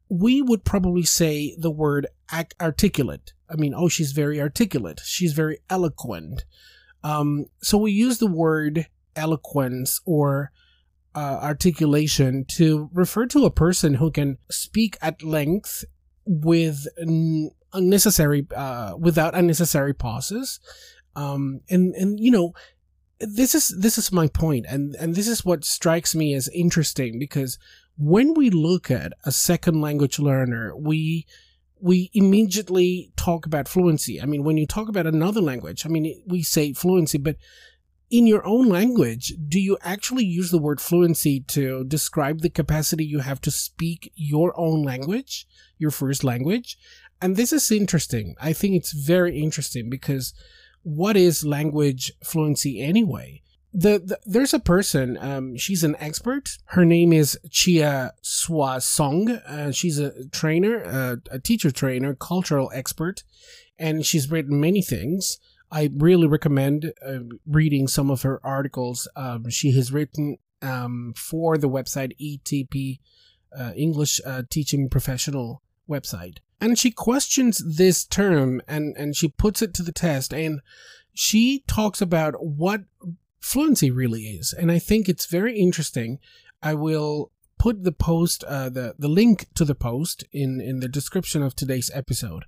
We 0.08 0.42
would 0.42 0.64
probably 0.64 1.04
say 1.04 1.54
the 1.56 1.70
word 1.70 2.06
articulate. 2.60 3.32
I 3.48 3.54
mean, 3.56 3.74
oh, 3.74 3.88
she's 3.88 4.12
very 4.12 4.40
articulate. 4.40 5.00
She's 5.04 5.32
very 5.32 5.60
eloquent. 5.70 6.44
Um, 7.02 7.46
so 7.62 7.78
we 7.78 7.92
use 7.92 8.18
the 8.18 8.26
word 8.26 8.86
eloquence 9.16 10.00
or 10.04 10.50
uh, 11.14 11.38
articulation 11.42 12.44
to 12.44 12.88
refer 12.92 13.26
to 13.26 13.44
a 13.44 13.50
person 13.50 13.94
who 13.94 14.10
can 14.10 14.38
speak 14.50 14.96
at 15.02 15.22
length 15.22 15.84
with 16.24 16.86
unnecessary, 17.72 18.46
uh, 18.54 18.94
without 18.98 19.34
unnecessary 19.34 19.92
pauses. 19.92 20.60
Um, 21.16 21.60
and, 21.68 21.94
and, 21.94 22.20
you 22.20 22.30
know, 22.30 22.52
this 23.20 23.54
is 23.54 23.74
this 23.78 23.98
is 23.98 24.10
my 24.10 24.26
point 24.26 24.64
and 24.68 24.94
and 24.96 25.14
this 25.14 25.28
is 25.28 25.44
what 25.44 25.64
strikes 25.64 26.14
me 26.14 26.34
as 26.34 26.48
interesting 26.48 27.18
because 27.18 27.58
when 27.98 28.32
we 28.34 28.48
look 28.48 28.90
at 28.90 29.12
a 29.24 29.30
second 29.30 29.80
language 29.80 30.18
learner 30.18 30.74
we 30.74 31.26
we 31.78 32.10
immediately 32.14 33.12
talk 33.16 33.44
about 33.44 33.68
fluency 33.68 34.20
i 34.20 34.24
mean 34.24 34.42
when 34.42 34.56
you 34.56 34.66
talk 34.66 34.88
about 34.88 35.06
another 35.06 35.40
language 35.40 35.84
i 35.84 35.88
mean 35.88 36.22
we 36.26 36.42
say 36.42 36.72
fluency 36.72 37.18
but 37.18 37.36
in 38.10 38.26
your 38.26 38.44
own 38.46 38.68
language 38.68 39.34
do 39.48 39.60
you 39.60 39.78
actually 39.82 40.24
use 40.24 40.50
the 40.50 40.58
word 40.58 40.80
fluency 40.80 41.40
to 41.40 41.84
describe 41.84 42.40
the 42.40 42.50
capacity 42.50 43.04
you 43.04 43.20
have 43.20 43.40
to 43.40 43.50
speak 43.50 44.12
your 44.16 44.52
own 44.58 44.82
language 44.82 45.46
your 45.78 45.90
first 45.90 46.24
language 46.24 46.76
and 47.22 47.36
this 47.36 47.52
is 47.52 47.70
interesting 47.70 48.34
i 48.40 48.52
think 48.52 48.74
it's 48.74 48.92
very 48.92 49.40
interesting 49.40 49.88
because 49.88 50.34
what 50.82 51.16
is 51.16 51.44
language 51.44 52.12
fluency 52.24 52.80
anyway? 52.80 53.42
The, 53.72 54.00
the 54.04 54.18
there's 54.24 54.54
a 54.54 54.58
person. 54.58 55.16
Um, 55.20 55.56
she's 55.56 55.84
an 55.84 55.94
expert. 56.00 56.58
Her 56.66 56.84
name 56.84 57.12
is 57.12 57.38
Chia 57.50 58.12
Suan 58.20 58.80
Chong. 58.80 59.30
Uh, 59.30 59.70
she's 59.70 59.98
a 59.98 60.28
trainer, 60.28 60.82
uh, 60.84 61.16
a 61.30 61.38
teacher 61.38 61.70
trainer, 61.70 62.14
cultural 62.14 62.70
expert, 62.74 63.22
and 63.78 64.04
she's 64.04 64.30
written 64.30 64.60
many 64.60 64.82
things. 64.82 65.38
I 65.72 65.90
really 65.96 66.26
recommend 66.26 66.92
uh, 67.06 67.20
reading 67.46 67.86
some 67.86 68.10
of 68.10 68.22
her 68.22 68.40
articles. 68.44 69.08
Um, 69.14 69.48
she 69.50 69.72
has 69.72 69.92
written 69.92 70.38
um, 70.62 71.14
for 71.16 71.56
the 71.56 71.68
website 71.68 72.12
ETP, 72.20 72.98
uh, 73.56 73.72
English 73.76 74.20
uh, 74.26 74.42
Teaching 74.50 74.88
Professional 74.88 75.62
website. 75.88 76.38
And 76.60 76.78
she 76.78 76.90
questions 76.90 77.62
this 77.76 78.04
term 78.04 78.60
and 78.68 78.94
and 78.98 79.16
she 79.16 79.28
puts 79.28 79.62
it 79.62 79.72
to 79.74 79.82
the 79.82 79.92
test 79.92 80.32
and 80.32 80.60
she 81.14 81.64
talks 81.66 82.02
about 82.02 82.44
what 82.44 82.82
fluency 83.40 83.90
really 83.90 84.24
is. 84.24 84.52
And 84.52 84.70
i 84.70 84.78
think 84.78 85.08
it's 85.08 85.26
very 85.26 85.58
interesting. 85.58 86.18
I 86.62 86.74
will 86.74 87.32
put 87.58 87.84
the 87.84 87.92
post 87.92 88.44
uh, 88.44 88.68
the 88.68 88.94
the 88.98 89.08
link 89.08 89.46
to 89.54 89.64
the 89.64 89.74
post 89.74 90.24
in 90.32 90.60
in 90.60 90.80
the 90.80 90.88
description 90.88 91.42
of 91.42 91.56
today's 91.56 91.90
episode 91.94 92.44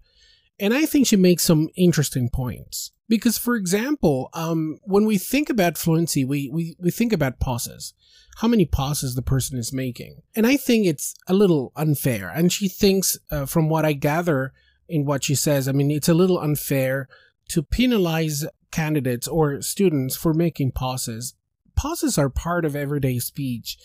and 0.58 0.74
i 0.74 0.84
think 0.84 1.06
she 1.06 1.16
makes 1.16 1.42
some 1.42 1.68
interesting 1.76 2.28
points 2.28 2.92
because 3.08 3.38
for 3.38 3.56
example 3.56 4.28
um, 4.34 4.78
when 4.84 5.04
we 5.04 5.18
think 5.18 5.50
about 5.50 5.78
fluency 5.78 6.24
we, 6.24 6.48
we 6.52 6.76
we 6.78 6.90
think 6.90 7.12
about 7.12 7.40
pauses 7.40 7.94
how 8.36 8.48
many 8.48 8.64
pauses 8.64 9.14
the 9.14 9.22
person 9.22 9.58
is 9.58 9.72
making. 9.72 10.22
And 10.34 10.46
I 10.46 10.56
think 10.56 10.86
it's 10.86 11.14
a 11.28 11.34
little 11.34 11.72
unfair. 11.76 12.30
And 12.30 12.52
she 12.52 12.68
thinks, 12.68 13.18
uh, 13.30 13.46
from 13.46 13.68
what 13.68 13.84
I 13.84 13.92
gather 13.92 14.52
in 14.88 15.04
what 15.04 15.24
she 15.24 15.34
says, 15.34 15.68
I 15.68 15.72
mean, 15.72 15.90
it's 15.90 16.08
a 16.08 16.14
little 16.14 16.40
unfair 16.40 17.08
to 17.48 17.62
penalize 17.62 18.46
candidates 18.70 19.28
or 19.28 19.60
students 19.60 20.16
for 20.16 20.32
making 20.32 20.72
pauses. 20.72 21.34
Pauses 21.76 22.18
are 22.18 22.30
part 22.30 22.64
of 22.64 22.74
everyday 22.74 23.18
speech. 23.18 23.76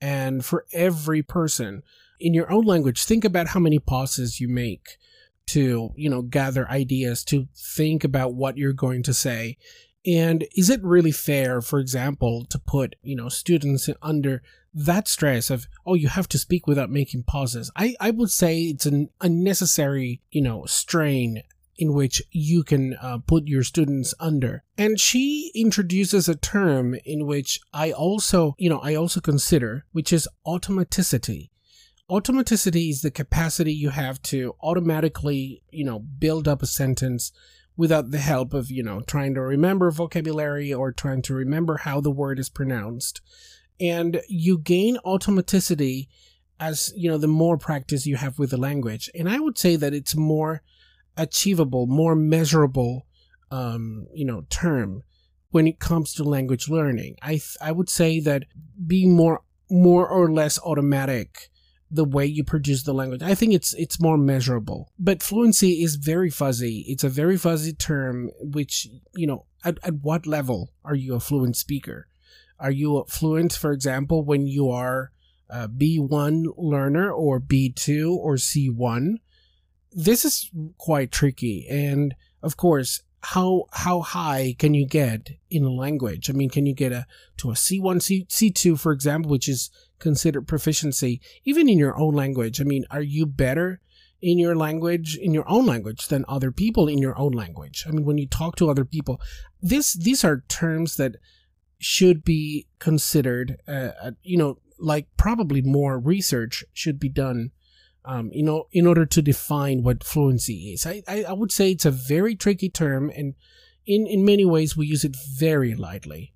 And 0.00 0.44
for 0.44 0.66
every 0.72 1.22
person 1.22 1.82
in 2.20 2.34
your 2.34 2.50
own 2.52 2.64
language, 2.64 3.04
think 3.04 3.24
about 3.24 3.48
how 3.48 3.60
many 3.60 3.78
pauses 3.78 4.40
you 4.40 4.48
make 4.48 4.98
to, 5.46 5.92
you 5.96 6.10
know, 6.10 6.22
gather 6.22 6.68
ideas, 6.68 7.24
to 7.24 7.48
think 7.56 8.04
about 8.04 8.34
what 8.34 8.56
you're 8.56 8.72
going 8.72 9.02
to 9.04 9.14
say. 9.14 9.56
And 10.06 10.46
is 10.56 10.68
it 10.68 10.82
really 10.82 11.12
fair, 11.12 11.62
for 11.62 11.78
example, 11.78 12.44
to 12.50 12.58
put, 12.58 12.96
you 13.02 13.16
know, 13.16 13.28
students 13.28 13.88
under 14.02 14.42
that 14.74 15.08
stress 15.08 15.50
of, 15.50 15.66
oh, 15.86 15.94
you 15.94 16.08
have 16.08 16.28
to 16.28 16.38
speak 16.38 16.66
without 16.66 16.90
making 16.90 17.22
pauses? 17.22 17.70
I, 17.76 17.94
I 18.00 18.10
would 18.10 18.30
say 18.30 18.60
it's 18.62 18.86
an 18.86 19.08
unnecessary, 19.20 20.20
you 20.30 20.42
know, 20.42 20.66
strain 20.66 21.42
in 21.76 21.92
which 21.92 22.22
you 22.30 22.62
can 22.62 22.94
uh, 23.00 23.18
put 23.18 23.46
your 23.46 23.62
students 23.62 24.14
under. 24.20 24.62
And 24.78 25.00
she 25.00 25.50
introduces 25.54 26.28
a 26.28 26.36
term 26.36 26.94
in 27.04 27.26
which 27.26 27.60
I 27.72 27.90
also, 27.90 28.54
you 28.58 28.68
know, 28.68 28.78
I 28.78 28.94
also 28.94 29.20
consider, 29.20 29.84
which 29.92 30.12
is 30.12 30.28
automaticity. 30.46 31.50
Automaticity 32.10 32.90
is 32.90 33.00
the 33.00 33.10
capacity 33.10 33.72
you 33.72 33.88
have 33.88 34.20
to 34.20 34.54
automatically, 34.62 35.62
you 35.70 35.84
know, 35.84 35.98
build 35.98 36.46
up 36.46 36.62
a 36.62 36.66
sentence 36.66 37.32
without 37.78 38.10
the 38.10 38.18
help 38.18 38.52
of, 38.52 38.70
you 38.70 38.82
know, 38.82 39.00
trying 39.00 39.34
to 39.34 39.40
remember 39.40 39.90
vocabulary 39.90 40.72
or 40.72 40.92
trying 40.92 41.22
to 41.22 41.32
remember 41.32 41.78
how 41.78 42.02
the 42.02 42.10
word 42.10 42.38
is 42.38 42.50
pronounced. 42.50 43.22
And 43.80 44.20
you 44.28 44.58
gain 44.58 44.98
automaticity 45.06 46.08
as, 46.60 46.92
you 46.94 47.10
know, 47.10 47.16
the 47.16 47.26
more 47.26 47.56
practice 47.56 48.06
you 48.06 48.16
have 48.16 48.38
with 48.38 48.50
the 48.50 48.58
language. 48.58 49.08
And 49.14 49.26
I 49.26 49.40
would 49.40 49.56
say 49.56 49.76
that 49.76 49.94
it's 49.94 50.14
more 50.14 50.62
achievable, 51.16 51.86
more 51.86 52.14
measurable, 52.14 53.06
um, 53.50 54.08
you 54.12 54.26
know, 54.26 54.44
term 54.50 55.04
when 55.50 55.66
it 55.66 55.80
comes 55.80 56.12
to 56.14 56.24
language 56.24 56.68
learning. 56.68 57.16
I, 57.22 57.30
th- 57.30 57.56
I 57.62 57.72
would 57.72 57.88
say 57.88 58.20
that 58.20 58.44
being 58.86 59.16
more, 59.16 59.42
more 59.70 60.06
or 60.06 60.30
less 60.30 60.58
automatic 60.60 61.48
the 61.90 62.04
way 62.04 62.26
you 62.26 62.44
produce 62.44 62.82
the 62.82 62.94
language. 62.94 63.22
I 63.22 63.34
think 63.34 63.54
it's 63.54 63.72
it's 63.74 64.00
more 64.00 64.18
measurable. 64.18 64.90
But 64.98 65.22
fluency 65.22 65.82
is 65.82 65.96
very 65.96 66.30
fuzzy. 66.30 66.84
It's 66.88 67.04
a 67.04 67.08
very 67.08 67.36
fuzzy 67.36 67.72
term 67.72 68.30
which, 68.40 68.88
you 69.14 69.26
know, 69.26 69.46
at, 69.64 69.78
at 69.82 69.94
what 69.94 70.26
level 70.26 70.72
are 70.84 70.94
you 70.94 71.14
a 71.14 71.20
fluent 71.20 71.56
speaker? 71.56 72.08
Are 72.58 72.70
you 72.70 73.04
fluent, 73.08 73.52
for 73.52 73.72
example, 73.72 74.24
when 74.24 74.46
you 74.46 74.70
are 74.70 75.10
a 75.48 75.68
B1 75.68 76.46
learner 76.56 77.12
or 77.12 77.40
B2 77.40 78.10
or 78.16 78.36
C1? 78.36 79.16
This 79.92 80.24
is 80.24 80.50
quite 80.78 81.12
tricky. 81.12 81.66
And 81.68 82.14
of 82.42 82.56
course, 82.56 83.02
how 83.24 83.64
how 83.72 84.00
high 84.00 84.54
can 84.58 84.74
you 84.74 84.86
get 84.86 85.30
in 85.50 85.64
a 85.64 85.70
language? 85.70 86.28
I 86.28 86.34
mean, 86.34 86.50
can 86.50 86.66
you 86.66 86.74
get 86.74 86.92
a 86.92 87.06
to 87.38 87.50
a 87.50 87.54
C1, 87.54 88.02
C, 88.02 88.26
C2, 88.28 88.78
for 88.78 88.92
example, 88.92 89.30
which 89.30 89.48
is 89.48 89.70
considered 89.98 90.46
proficiency, 90.46 91.20
even 91.44 91.68
in 91.68 91.78
your 91.78 91.98
own 91.98 92.14
language? 92.14 92.60
I 92.60 92.64
mean, 92.64 92.84
are 92.90 93.02
you 93.02 93.24
better 93.24 93.80
in 94.20 94.38
your 94.38 94.54
language, 94.54 95.16
in 95.16 95.32
your 95.32 95.48
own 95.48 95.64
language, 95.64 96.08
than 96.08 96.26
other 96.28 96.52
people 96.52 96.86
in 96.86 96.98
your 96.98 97.18
own 97.18 97.32
language? 97.32 97.84
I 97.88 97.92
mean, 97.92 98.04
when 98.04 98.18
you 98.18 98.26
talk 98.26 98.56
to 98.56 98.68
other 98.68 98.84
people, 98.84 99.20
this 99.60 99.94
these 99.94 100.22
are 100.22 100.44
terms 100.48 100.96
that 100.96 101.16
should 101.78 102.24
be 102.24 102.66
considered. 102.78 103.56
Uh, 103.66 104.12
you 104.22 104.36
know, 104.36 104.58
like 104.78 105.06
probably 105.16 105.62
more 105.62 105.98
research 105.98 106.62
should 106.74 107.00
be 107.00 107.08
done 107.08 107.52
um, 108.04 108.30
you 108.32 108.42
know, 108.42 108.66
in 108.72 108.86
order 108.86 109.06
to 109.06 109.22
define 109.22 109.82
what 109.82 110.04
fluency 110.04 110.72
is. 110.72 110.86
I, 110.86 111.02
I, 111.08 111.24
I 111.24 111.32
would 111.32 111.52
say 111.52 111.70
it's 111.70 111.84
a 111.84 111.90
very 111.90 112.34
tricky 112.34 112.68
term, 112.68 113.10
and 113.14 113.34
in, 113.86 114.06
in 114.06 114.24
many 114.24 114.44
ways, 114.44 114.76
we 114.76 114.86
use 114.86 115.04
it 115.04 115.16
very 115.38 115.74
lightly. 115.74 116.32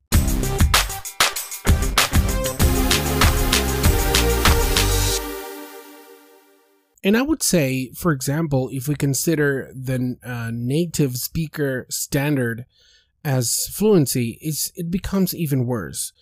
And 7.04 7.16
I 7.16 7.22
would 7.22 7.42
say, 7.42 7.92
for 7.92 8.12
example, 8.12 8.68
if 8.72 8.88
we 8.88 8.94
consider 8.96 9.70
the 9.72 10.16
uh, 10.25 10.50
native 10.52 11.16
speaker 11.16 11.87
standard 11.88 12.66
as 13.25 13.68
fluency, 13.72 14.38
it's, 14.40 14.72
it 14.75 14.90
becomes 14.90 15.34
even 15.34 15.64
worse 15.64 16.12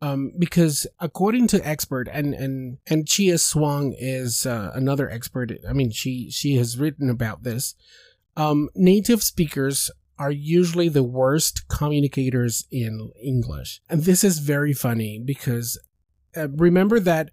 um, 0.00 0.32
because 0.38 0.86
according 1.00 1.48
to 1.48 1.66
expert 1.66 2.08
and 2.12 2.34
and 2.34 2.78
and 2.86 3.06
Chia 3.06 3.38
Suan 3.38 3.94
is 3.98 4.46
uh, 4.46 4.70
another 4.74 5.10
expert. 5.10 5.52
I 5.68 5.72
mean, 5.72 5.90
she 5.90 6.30
she 6.30 6.56
has 6.56 6.78
written 6.78 7.10
about 7.10 7.42
this. 7.42 7.74
Um, 8.36 8.68
native 8.74 9.22
speakers 9.22 9.90
are 10.18 10.30
usually 10.30 10.88
the 10.88 11.02
worst 11.02 11.68
communicators 11.68 12.66
in 12.70 13.10
English. 13.22 13.80
And 13.88 14.02
this 14.02 14.24
is 14.24 14.38
very 14.38 14.72
funny 14.72 15.20
because 15.24 15.78
uh, 16.36 16.48
remember 16.48 16.98
that 17.00 17.30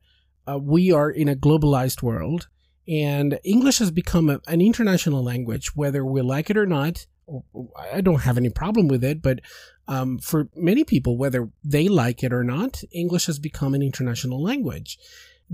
uh, 0.48 0.60
we 0.60 0.92
are 0.92 1.10
in 1.10 1.28
a 1.28 1.36
globalized 1.36 2.04
world 2.04 2.48
and 2.88 3.40
English 3.44 3.80
has 3.80 3.92
become 3.92 4.30
a, 4.30 4.40
an 4.48 4.62
international 4.62 5.24
language, 5.24 5.76
whether 5.76 6.06
we 6.06 6.22
like 6.22 6.50
it 6.50 6.58
or 6.58 6.68
not. 6.68 7.08
I 7.92 8.02
don't 8.02 8.22
have 8.22 8.38
any 8.38 8.52
problem 8.52 8.88
with 8.88 9.04
it, 9.04 9.24
but 9.24 9.40
um, 9.88 10.18
for 10.20 10.50
many 10.56 10.84
people, 10.84 11.18
whether 11.18 11.50
they 11.64 11.88
like 11.88 12.24
it 12.24 12.34
or 12.34 12.44
not, 12.44 12.84
English 12.92 13.28
has 13.28 13.40
become 13.40 13.74
an 13.74 13.82
international 13.82 14.42
language. 14.42 14.98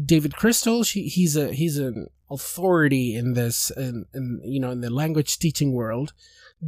David 0.02 0.36
Crystal, 0.36 0.84
she, 0.84 1.08
he's 1.08 1.36
a 1.36 1.54
he's 1.54 1.78
an 1.78 2.08
authority 2.30 3.14
in 3.14 3.34
this, 3.34 3.72
in, 3.72 4.06
in 4.14 4.42
you 4.46 4.60
know, 4.60 4.72
in 4.72 4.82
the 4.82 4.90
language 4.90 5.38
teaching 5.38 5.74
world. 5.74 6.14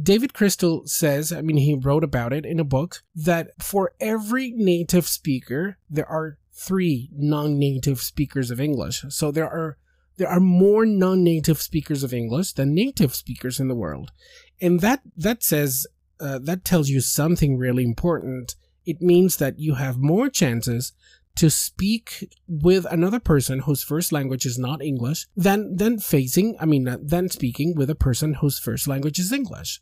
David 0.00 0.34
Crystal 0.34 0.82
says, 0.86 1.32
I 1.32 1.40
mean, 1.40 1.56
he 1.56 1.74
wrote 1.74 2.04
about 2.04 2.32
it 2.32 2.44
in 2.44 2.60
a 2.60 2.64
book 2.64 3.02
that 3.14 3.50
for 3.62 3.92
every 4.00 4.50
native 4.50 5.06
speaker, 5.06 5.78
there 5.88 6.08
are 6.08 6.36
three 6.52 7.10
non-native 7.14 8.00
speakers 8.00 8.50
of 8.50 8.60
English. 8.60 9.04
So 9.08 9.30
there 9.30 9.48
are 9.48 9.78
there 10.16 10.28
are 10.28 10.40
more 10.40 10.86
non-native 10.86 11.60
speakers 11.60 12.04
of 12.04 12.14
English 12.14 12.52
than 12.52 12.74
native 12.74 13.14
speakers 13.14 13.58
in 13.58 13.68
the 13.68 13.74
world, 13.74 14.12
and 14.60 14.80
that 14.80 15.00
that 15.16 15.42
says 15.42 15.86
uh, 16.20 16.38
that 16.42 16.64
tells 16.64 16.88
you 16.88 17.00
something 17.00 17.56
really 17.56 17.84
important. 17.84 18.56
It 18.86 19.00
means 19.00 19.36
that 19.38 19.58
you 19.58 19.74
have 19.74 19.96
more 19.98 20.28
chances 20.28 20.92
to 21.36 21.50
speak 21.50 22.30
with 22.46 22.86
another 22.90 23.18
person 23.18 23.60
whose 23.60 23.82
first 23.82 24.12
language 24.12 24.46
is 24.46 24.58
not 24.58 24.82
English 24.82 25.26
than 25.36 25.76
than 25.76 25.98
facing, 25.98 26.56
I 26.60 26.66
mean, 26.66 26.84
than 27.02 27.28
speaking 27.28 27.74
with 27.74 27.90
a 27.90 27.96
person 27.96 28.34
whose 28.34 28.58
first 28.58 28.86
language 28.86 29.18
is 29.18 29.32
English, 29.32 29.80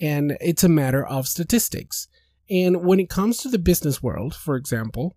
and 0.00 0.36
it's 0.40 0.64
a 0.64 0.68
matter 0.68 1.04
of 1.04 1.26
statistics. 1.26 2.08
And 2.50 2.84
when 2.84 3.00
it 3.00 3.08
comes 3.08 3.38
to 3.38 3.48
the 3.48 3.58
business 3.58 4.02
world, 4.02 4.34
for 4.34 4.56
example, 4.56 5.16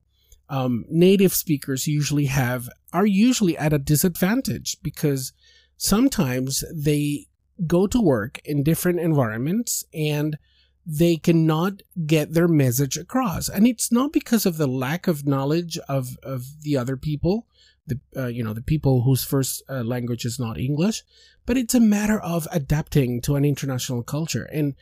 um, 0.50 0.86
native 0.88 1.34
speakers 1.34 1.88
usually 1.88 2.26
have 2.26 2.70
are 2.94 3.06
usually 3.06 3.58
at 3.58 3.74
a 3.74 3.80
disadvantage 3.80 4.78
because 4.84 5.34
sometimes 5.78 6.64
they 6.74 7.28
go 7.68 7.88
to 7.88 8.02
work 8.02 8.40
in 8.46 8.64
different 8.64 9.00
environments 9.00 9.84
and 9.94 10.38
they 10.86 11.16
cannot 11.16 11.82
get 12.06 12.34
their 12.34 12.48
message 12.48 12.98
across. 12.98 13.48
And 13.48 13.66
it's 13.66 13.92
not 13.92 14.12
because 14.12 14.46
of 14.46 14.58
the 14.58 14.68
lack 14.68 15.08
of 15.08 15.26
knowledge 15.26 15.78
of, 15.88 16.18
of 16.24 16.62
the 16.62 16.78
other 16.78 16.98
people 16.98 17.48
the 17.86 18.00
uh, 18.16 18.28
you 18.28 18.42
know 18.42 18.54
the 18.54 18.62
people 18.62 19.02
whose 19.02 19.26
first 19.26 19.62
uh, 19.70 19.84
language 19.84 20.24
is 20.24 20.40
not 20.40 20.58
english 20.58 21.04
but 21.46 21.58
it's 21.58 21.76
a 21.76 21.80
matter 21.80 22.20
of 22.20 22.48
adapting 22.52 23.22
to 23.22 23.36
an 23.36 23.46
international 23.46 24.04
culture. 24.04 24.44
And 24.44 24.76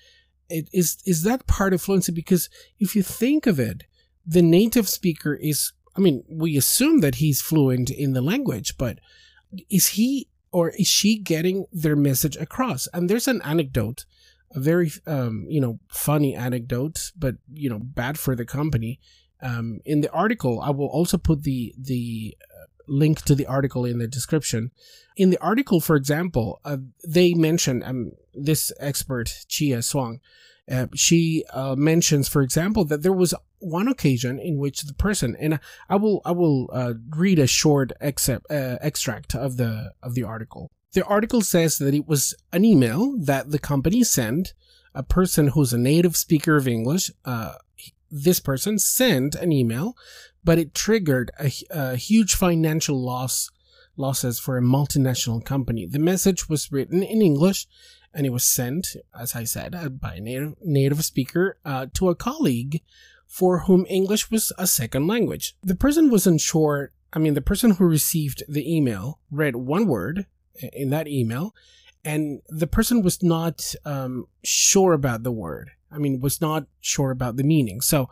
it 0.49 0.69
is 0.73 0.97
is 1.05 1.23
that 1.23 1.47
part 1.47 1.73
of 1.73 1.81
fluency? 1.81 2.11
Because 2.11 2.49
if 2.79 2.95
you 2.95 3.03
think 3.03 3.47
of 3.47 3.59
it 3.59 3.83
the 4.25 4.41
native 4.41 4.87
speaker 4.87 5.33
is 5.33 5.73
i 5.97 5.99
mean 5.99 6.23
we 6.29 6.55
assume 6.55 6.99
that 7.01 7.15
he's 7.15 7.41
fluent 7.41 7.89
in 7.89 8.13
the 8.13 8.21
language 8.21 8.77
but 8.77 8.99
is 9.69 9.89
he 9.89 10.27
or 10.51 10.69
is 10.71 10.87
she 10.87 11.17
getting 11.17 11.65
their 11.71 11.95
message 11.95 12.35
across? 12.35 12.87
And 12.93 13.09
there's 13.09 13.27
an 13.27 13.41
anecdote 13.43 14.05
very 14.55 14.91
um, 15.07 15.45
you 15.49 15.61
know 15.61 15.79
funny 15.89 16.35
anecdote 16.35 17.11
but 17.17 17.35
you 17.51 17.69
know 17.69 17.79
bad 17.79 18.17
for 18.17 18.35
the 18.35 18.45
company 18.45 18.99
um, 19.41 19.79
in 19.85 20.01
the 20.01 20.11
article 20.11 20.61
i 20.61 20.69
will 20.69 20.87
also 20.87 21.17
put 21.17 21.43
the 21.43 21.73
the 21.77 22.35
uh, 22.41 22.65
link 22.87 23.21
to 23.23 23.35
the 23.35 23.45
article 23.45 23.85
in 23.85 23.99
the 23.99 24.07
description 24.07 24.71
in 25.15 25.29
the 25.29 25.41
article 25.41 25.79
for 25.79 25.95
example 25.95 26.59
uh, 26.65 26.77
they 27.07 27.33
mention 27.33 27.83
um, 27.83 28.11
this 28.33 28.71
expert 28.79 29.45
Chia 29.47 29.81
Suan 29.81 30.19
uh, 30.71 30.87
she 30.95 31.43
uh, 31.51 31.75
mentions, 31.75 32.27
for 32.29 32.41
example, 32.41 32.85
that 32.85 33.01
there 33.01 33.11
was 33.11 33.33
one 33.59 33.87
occasion 33.87 34.39
in 34.39 34.57
which 34.57 34.83
the 34.83 34.93
person, 34.93 35.35
and 35.39 35.59
I 35.89 35.97
will, 35.97 36.21
I 36.23 36.31
will 36.31 36.69
uh, 36.71 36.93
read 37.09 37.39
a 37.39 37.47
short 37.47 37.91
except, 37.99 38.49
uh, 38.49 38.77
extract 38.81 39.35
of 39.35 39.57
the 39.57 39.91
of 40.01 40.13
the 40.13 40.23
article. 40.23 40.71
The 40.93 41.05
article 41.05 41.41
says 41.41 41.77
that 41.77 41.93
it 41.93 42.07
was 42.07 42.33
an 42.51 42.65
email 42.65 43.15
that 43.17 43.51
the 43.51 43.59
company 43.59 44.03
sent 44.03 44.53
a 44.93 45.03
person 45.03 45.49
who's 45.49 45.71
a 45.71 45.77
native 45.77 46.17
speaker 46.17 46.57
of 46.57 46.67
English. 46.67 47.11
Uh, 47.23 47.53
this 48.09 48.41
person 48.41 48.77
sent 48.77 49.35
an 49.35 49.53
email, 49.53 49.95
but 50.43 50.59
it 50.59 50.73
triggered 50.73 51.31
a, 51.39 51.51
a 51.69 51.95
huge 51.95 52.35
financial 52.35 53.01
loss 53.01 53.49
losses 53.95 54.39
for 54.39 54.57
a 54.57 54.61
multinational 54.61 55.43
company. 55.43 55.85
The 55.85 55.99
message 55.99 56.49
was 56.49 56.71
written 56.71 57.03
in 57.03 57.21
English 57.21 57.67
and 58.13 58.25
it 58.25 58.31
was 58.31 58.43
sent, 58.43 58.95
as 59.17 59.35
I 59.35 59.45
said, 59.45 59.73
uh, 59.73 59.89
by 59.89 60.15
a 60.15 60.19
native, 60.19 60.55
native 60.61 61.03
speaker 61.05 61.57
uh, 61.63 61.87
to 61.93 62.09
a 62.09 62.15
colleague 62.15 62.81
for 63.27 63.59
whom 63.59 63.85
English 63.87 64.29
was 64.29 64.51
a 64.57 64.67
second 64.67 65.07
language. 65.07 65.55
The 65.63 65.75
person 65.75 66.09
wasn't 66.09 66.41
sure, 66.41 66.91
I 67.13 67.19
mean, 67.19 67.33
the 67.33 67.41
person 67.41 67.71
who 67.71 67.85
received 67.85 68.43
the 68.49 68.69
email 68.75 69.19
read 69.29 69.55
one 69.55 69.87
word 69.87 70.25
in 70.73 70.89
that 70.89 71.07
email, 71.07 71.53
and 72.03 72.41
the 72.49 72.67
person 72.67 73.01
was 73.01 73.21
not 73.21 73.75
um, 73.85 74.27
sure 74.43 74.93
about 74.93 75.23
the 75.23 75.31
word. 75.31 75.71
I 75.91 75.97
mean, 75.97 76.19
was 76.19 76.41
not 76.41 76.65
sure 76.79 77.11
about 77.11 77.35
the 77.37 77.43
meaning. 77.43 77.81
So 77.81 78.09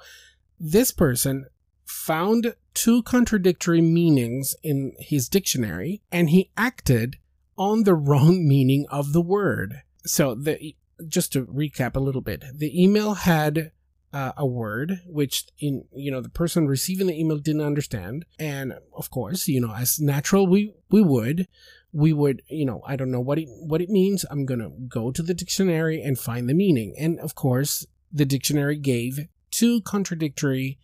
this 0.60 0.92
person 0.92 1.46
found 1.86 2.56
two 2.74 3.02
contradictory 3.04 3.82
meanings 3.82 4.56
in 4.62 4.94
his 5.00 5.28
dictionary 5.28 6.02
and 6.12 6.30
he 6.30 6.52
acted 6.56 7.18
on 7.58 7.84
the 7.84 7.94
wrong 8.08 8.48
meaning 8.48 8.86
of 8.90 9.12
the 9.12 9.22
word 9.22 9.82
so 10.06 10.36
the 10.36 10.76
just 11.08 11.32
to 11.34 11.46
recap 11.46 11.96
a 11.96 12.00
little 12.00 12.22
bit, 12.22 12.44
the 12.54 12.82
email 12.82 13.14
had 13.14 13.72
uh, 14.12 14.32
a 14.38 14.46
word 14.46 15.02
which 15.06 15.46
in 15.60 15.86
you 15.94 16.12
know 16.12 16.20
the 16.20 16.30
person 16.30 16.68
receiving 16.68 17.08
the 17.08 17.20
email 17.20 17.38
didn't 17.38 17.62
understand 17.62 18.26
and 18.40 18.74
of 18.98 19.12
course 19.12 19.48
you 19.48 19.62
know 19.62 19.72
as 19.76 20.00
natural 20.00 20.48
we 20.48 20.74
we 20.90 21.00
would 21.00 21.48
we 21.92 22.14
would 22.14 22.42
you 22.48 22.66
know 22.66 22.82
i 22.86 22.96
don't 22.96 23.12
know 23.12 23.20
what 23.20 23.40
it 23.40 23.48
what 23.48 23.82
it 23.82 23.90
means. 23.90 24.26
I'm 24.30 24.46
going 24.46 24.60
to 24.60 24.72
go 24.88 25.12
to 25.12 25.24
the 25.24 25.34
dictionary 25.34 26.02
and 26.02 26.18
find 26.18 26.48
the 26.48 26.54
meaning. 26.54 26.96
And 27.00 27.20
of 27.20 27.36
course 27.36 27.86
the 28.12 28.26
dictionary 28.26 28.78
gave 28.78 29.28
two 29.52 29.82
contradictory 29.82 30.78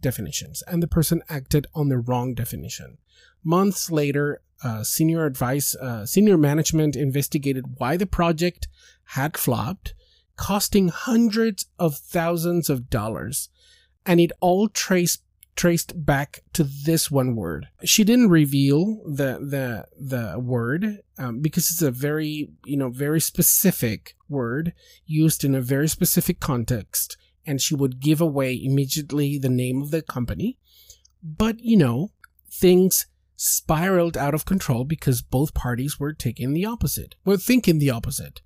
definitions 0.00 0.62
and 0.66 0.82
the 0.82 0.88
person 0.88 1.22
acted 1.28 1.66
on 1.74 1.88
the 1.88 1.98
wrong 1.98 2.34
definition. 2.34 2.98
Months 3.44 3.90
later 3.90 4.42
uh, 4.62 4.84
senior 4.84 5.24
advice, 5.24 5.74
uh, 5.76 6.04
senior 6.04 6.36
management 6.36 6.96
investigated 6.96 7.78
why 7.78 7.96
the 7.96 8.06
project 8.06 8.68
had 9.04 9.36
flopped, 9.36 9.94
costing 10.36 10.88
hundreds 10.88 11.66
of 11.78 11.96
thousands 11.96 12.68
of 12.68 12.90
dollars, 12.90 13.48
and 14.04 14.20
it 14.20 14.32
all 14.40 14.68
traced 14.68 15.22
traced 15.60 16.06
back 16.06 16.40
to 16.54 16.64
this 16.64 17.10
one 17.10 17.36
word. 17.36 17.68
She 17.84 18.02
didn't 18.02 18.30
reveal 18.30 19.02
the 19.04 19.38
the 19.54 19.84
the 19.94 20.40
word 20.40 21.00
um, 21.18 21.40
because 21.40 21.64
it's 21.70 21.82
a 21.82 21.90
very 21.90 22.48
you 22.64 22.78
know 22.78 22.88
very 22.88 23.20
specific 23.20 24.14
word 24.26 24.72
used 25.04 25.44
in 25.44 25.54
a 25.54 25.60
very 25.60 25.86
specific 25.86 26.40
context, 26.40 27.18
and 27.44 27.60
she 27.60 27.74
would 27.74 28.00
give 28.00 28.22
away 28.22 28.58
immediately 28.58 29.36
the 29.36 29.50
name 29.50 29.82
of 29.82 29.90
the 29.90 30.00
company. 30.00 30.56
But 31.22 31.60
you 31.60 31.76
know 31.76 32.12
things 32.50 33.06
spiraled 33.36 34.16
out 34.16 34.34
of 34.34 34.46
control 34.46 34.84
because 34.84 35.20
both 35.20 35.52
parties 35.52 36.00
were 36.00 36.14
taking 36.14 36.54
the 36.54 36.64
opposite, 36.64 37.16
were 37.26 37.36
thinking 37.36 37.78
the 37.78 37.90
opposite. 37.90 38.40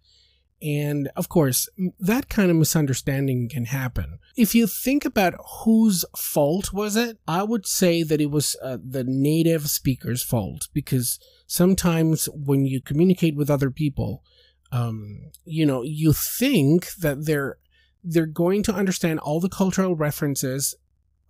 And 0.65 1.11
of 1.15 1.29
course, 1.29 1.69
that 1.99 2.31
kind 2.31 2.51
of 2.51 2.57
misunderstanding 2.57 3.51
can 3.51 3.67
happen. 3.67 4.19
If 4.35 4.55
you 4.55 4.67
think 4.67 5.05
about 5.05 5.35
whose 5.65 6.07
fault 6.17 6.73
was 6.73 6.97
it, 6.97 7.19
I 7.29 7.43
would 7.43 7.67
say 7.67 8.03
that 8.03 8.21
it 8.21 8.31
was 8.31 8.57
uh, 8.63 8.79
the 8.83 9.05
native 9.05 9.69
speaker's 9.69 10.23
fault 10.23 10.69
because 10.73 11.19
sometimes 11.47 12.31
when 12.33 12.65
you 12.65 12.81
communicate 12.81 13.37
with 13.37 13.51
other 13.51 13.71
people, 13.71 14.25
um, 14.73 15.31
you 15.45 15.67
know, 15.67 15.83
you 15.83 16.15
think 16.15 16.95
that 16.95 17.27
they're 17.27 17.59
they're 18.03 18.27
going 18.27 18.63
to 18.63 18.75
understand 18.75 19.19
all 19.21 19.41
the 19.41 19.49
cultural 19.49 19.95
references 19.95 20.75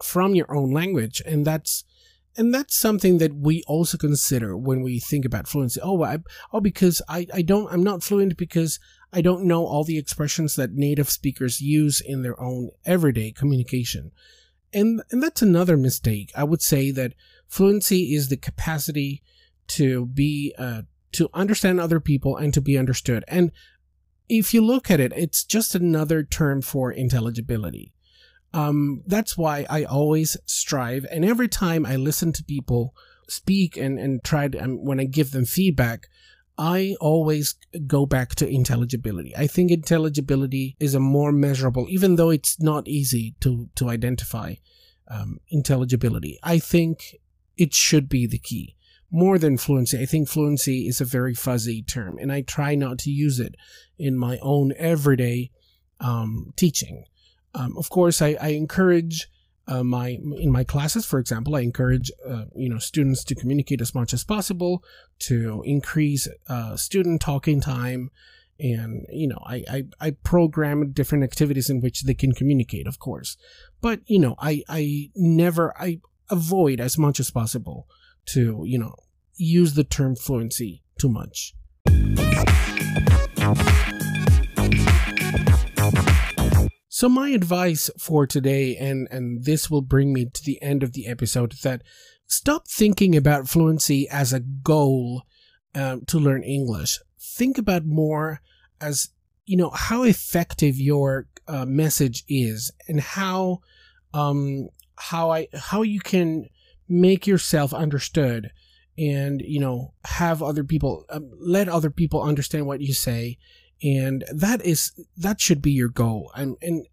from 0.03 0.35
your 0.35 0.53
own 0.55 0.71
language, 0.73 1.23
and 1.27 1.45
that's 1.45 1.85
and 2.37 2.53
that's 2.53 2.79
something 2.79 3.19
that 3.19 3.35
we 3.35 3.63
also 3.67 3.97
consider 3.97 4.57
when 4.57 4.83
we 4.83 4.99
think 4.99 5.25
about 5.25 5.47
fluency. 5.47 5.81
Oh, 5.83 6.03
I, 6.03 6.19
oh, 6.53 6.61
because 6.61 7.01
I, 7.09 7.27
I 7.33 7.43
don't, 7.43 7.73
I'm 7.73 7.83
not 7.83 8.03
fluent 8.03 8.37
because 8.37 8.81
I 9.13 9.21
don't 9.21 9.45
know 9.45 9.65
all 9.65 9.85
the 9.85 9.99
expressions 9.99 10.57
that 10.57 10.73
native 10.73 11.09
speakers 11.09 11.61
use 11.61 12.01
in 12.01 12.23
their 12.23 12.41
own 12.41 12.71
everyday 12.85 13.31
communication. 13.31 14.11
And, 14.73 15.03
and 15.13 15.23
that's 15.23 15.43
another 15.43 15.77
mistake. 15.77 16.33
I 16.35 16.43
would 16.43 16.63
say 16.63 16.91
that 16.91 17.15
fluency 17.47 18.15
is 18.15 18.29
the 18.29 18.37
capacity 18.37 19.23
to 19.69 20.07
be, 20.07 20.53
uh, 20.59 20.83
to 21.13 21.31
understand 21.33 21.79
other 21.79 22.01
people 22.01 22.37
and 22.37 22.53
to 22.53 22.61
be 22.61 22.77
understood. 22.77 23.25
And 23.29 23.53
if 24.29 24.53
you 24.53 24.61
look 24.61 24.91
at 24.91 24.99
it, 24.99 25.13
it's 25.15 25.45
just 25.45 25.77
another 25.77 26.25
term 26.25 26.63
for 26.63 26.91
intelligibility. 26.91 27.94
Um, 28.55 29.03
that's 29.07 29.37
why 29.37 29.67
I 29.69 29.83
always 29.85 30.37
strive. 30.47 31.05
And 31.11 31.25
every 31.25 31.49
time 31.49 31.85
I 31.85 31.97
listen 31.97 32.33
to 32.35 32.45
people 32.45 32.95
speak 33.29 33.77
and, 33.77 33.99
and 33.99 34.23
try 34.23 34.49
to, 34.49 34.59
um, 34.59 34.85
when 34.85 35.01
I 35.01 35.05
give 35.05 35.33
them 35.33 35.45
feedback, 35.45 36.09
I 36.57 36.95
always 37.01 37.57
go 37.87 38.07
back 38.07 38.37
to 38.37 38.49
intelligibility. 38.49 39.37
I 39.37 39.49
think 39.49 39.73
intelligibility 39.73 40.77
is 40.79 40.95
a 40.95 41.01
more 41.01 41.33
measurable, 41.33 41.87
even 41.89 42.15
though 42.15 42.31
it's 42.31 42.61
not 42.61 42.87
easy 42.87 43.35
to, 43.41 43.69
to 43.75 43.89
identify 43.89 44.55
um, 45.09 45.41
intelligibility. 45.49 46.39
I 46.45 46.61
think 46.61 47.17
it 47.57 47.75
should 47.75 48.09
be 48.09 48.25
the 48.27 48.39
key 48.39 48.77
more 49.11 49.39
than 49.39 49.59
fluency. 49.59 50.01
I 50.01 50.07
think 50.07 50.29
fluency 50.29 50.87
is 50.87 51.01
a 51.01 51.05
very 51.05 51.35
fuzzy 51.35 51.83
term, 51.83 52.19
and 52.19 52.33
I 52.33 52.43
try 52.43 52.75
not 52.75 52.99
to 53.01 53.11
use 53.11 53.41
it 53.41 53.57
in 53.99 54.17
my 54.17 54.39
own 54.43 54.73
everyday 54.77 55.51
um, 56.01 56.53
teaching. 56.57 57.05
Um, 57.55 57.77
of 57.77 57.89
course, 57.91 58.21
I, 58.21 58.37
I 58.41 58.49
encourage 58.49 59.29
uh, 59.67 59.83
my 59.83 60.19
in 60.37 60.53
my 60.53 60.65
classes, 60.65 61.07
for 61.07 61.19
example, 61.19 61.57
I 61.57 61.61
encourage 61.61 62.11
uh, 62.27 62.45
you 62.55 62.69
know 62.69 62.79
students 62.79 63.25
to 63.25 63.35
communicate 63.35 63.81
as 63.81 63.95
much 63.95 64.13
as 64.13 64.25
possible 64.25 64.85
to 65.21 65.63
increase 65.65 66.29
uh, 66.49 66.77
student 66.77 67.23
talking 67.23 67.61
time, 67.61 68.11
and 68.59 69.07
you 69.11 69.29
know 69.29 69.39
I, 69.47 69.65
I 69.71 69.85
I 70.01 70.11
program 70.11 70.93
different 70.93 71.25
activities 71.25 71.71
in 71.71 71.81
which 71.81 72.03
they 72.03 72.15
can 72.15 72.33
communicate, 72.33 72.87
of 72.87 72.99
course, 72.99 73.39
but 73.81 74.01
you 74.07 74.19
know 74.19 74.35
I 74.39 74.63
I 74.69 75.11
never 75.17 75.73
I 75.81 76.01
avoid 76.31 76.81
as 76.81 76.99
much 76.99 77.19
as 77.19 77.31
possible 77.31 77.87
to 78.27 78.65
you 78.67 78.79
know 78.79 78.95
use 79.37 79.75
the 79.75 79.85
term 79.85 80.15
fluency 80.15 80.83
too 80.99 81.09
much. 81.09 81.55
So 86.95 87.09
my 87.09 87.31
advice 87.31 87.91
for 87.99 88.25
today, 88.25 88.77
and, 88.77 89.09
and 89.11 89.45
this 89.45 89.69
will 89.69 89.83
bring 89.83 90.13
me 90.13 90.27
to 90.27 90.45
the 90.45 90.63
end 90.63 90.85
of 90.85 90.93
the 90.93 91.09
episode, 91.09 91.55
is 91.55 91.63
that 91.63 91.83
stop 92.29 92.69
thinking 92.69 93.17
about 93.17 93.49
fluency 93.49 94.09
as 94.09 94.33
a 94.33 94.39
goal 94.39 95.25
um, 95.75 96.03
to 96.03 96.21
learn 96.21 96.45
English. 96.45 97.01
Think 97.19 97.59
about 97.59 97.85
more 97.85 98.43
as, 98.81 99.09
you 99.45 99.57
know, 99.57 99.71
how 99.71 100.05
effective 100.05 100.79
your 100.79 101.27
uh, 101.49 101.65
message 101.65 102.23
is 102.29 102.71
and 102.87 103.01
how, 103.01 103.59
um, 104.13 104.69
how 104.95 105.33
I, 105.33 105.49
how 105.53 105.83
you 105.83 105.99
can 105.99 106.49
make 106.89 107.27
yourself 107.27 107.75
understood 107.75 108.53
and 108.97 109.43
you 109.45 109.59
know 109.59 109.93
have 110.05 110.41
other 110.41 110.63
people 110.63 111.05
um, 111.11 111.29
let 111.41 111.69
other 111.69 111.91
people 111.91 112.23
understand 112.23 112.65
what 112.65 112.81
you 112.81 112.95
say 112.95 113.37
and 113.85 114.25
that 114.33 114.65
is 114.65 114.93
that 115.17 115.41
should 115.41 115.63
be 115.63 115.71
your 115.71 115.89
goal. 115.89 116.33
And 116.35 116.57
and 116.63 116.87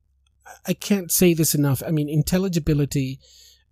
i 0.68 0.74
can't 0.74 1.12
say 1.12 1.34
this 1.34 1.56
enough. 1.56 1.82
I 1.86 1.92
mean 1.92 2.10
intelligibility 2.10 3.20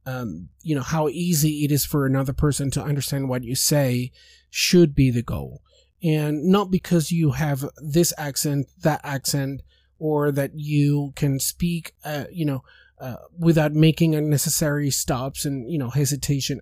um, 0.05 0.49
you 0.63 0.73
know 0.73 0.81
how 0.81 1.09
easy 1.09 1.65
it 1.65 1.71
is 1.71 1.85
for 1.85 2.05
another 2.05 2.33
person 2.33 2.71
to 2.71 2.81
understand 2.81 3.29
what 3.29 3.43
you 3.43 3.55
say 3.55 4.11
should 4.49 4.95
be 4.95 5.11
the 5.11 5.21
goal. 5.21 5.61
And 6.01 6.45
not 6.45 6.71
because 6.71 7.11
you 7.11 7.31
have 7.31 7.65
this 7.77 8.13
accent 8.17 8.67
that 8.81 9.01
accent 9.03 9.61
or 9.99 10.31
that 10.31 10.51
you 10.55 11.11
can 11.15 11.39
speak 11.39 11.93
uh, 12.05 12.25
you 12.31 12.45
know 12.45 12.63
uh, 12.99 13.17
without 13.37 13.73
making 13.73 14.15
unnecessary 14.15 14.89
stops 14.89 15.45
and 15.45 15.69
you 15.69 15.77
know 15.77 15.89
hesitation. 15.89 16.61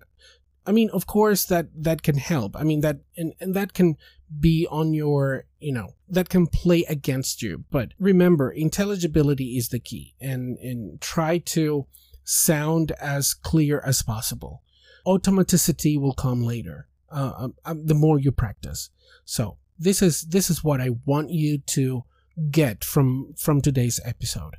I 0.66 0.72
mean, 0.72 0.90
of 0.90 1.06
course 1.06 1.44
that 1.46 1.68
that 1.74 2.02
can 2.02 2.18
help. 2.18 2.56
I 2.56 2.64
mean 2.64 2.80
that 2.80 2.98
and, 3.16 3.32
and 3.40 3.54
that 3.54 3.72
can 3.72 3.96
be 4.40 4.66
on 4.70 4.94
your, 4.94 5.44
you 5.60 5.72
know, 5.72 5.94
that 6.08 6.28
can 6.28 6.46
play 6.46 6.84
against 6.88 7.42
you. 7.42 7.64
But 7.70 7.92
remember, 7.98 8.50
intelligibility 8.50 9.56
is 9.56 9.68
the 9.68 9.78
key 9.78 10.14
and 10.20 10.58
and 10.58 11.00
try 11.00 11.38
to 11.38 11.86
sound 12.24 12.92
as 13.00 13.34
clear 13.34 13.80
as 13.84 14.02
possible. 14.02 14.62
Automaticity 15.06 15.98
will 15.98 16.14
come 16.14 16.42
later. 16.42 16.88
Uh, 17.10 17.32
um, 17.38 17.54
um, 17.64 17.86
the 17.86 17.94
more 17.94 18.18
you 18.18 18.30
practice. 18.30 18.90
So 19.24 19.56
this 19.78 20.02
is 20.02 20.22
this 20.22 20.50
is 20.50 20.62
what 20.62 20.80
I 20.80 20.90
want 21.06 21.30
you 21.30 21.58
to 21.58 22.04
get 22.50 22.84
from 22.84 23.34
from 23.36 23.60
today's 23.60 23.98
episode 24.04 24.56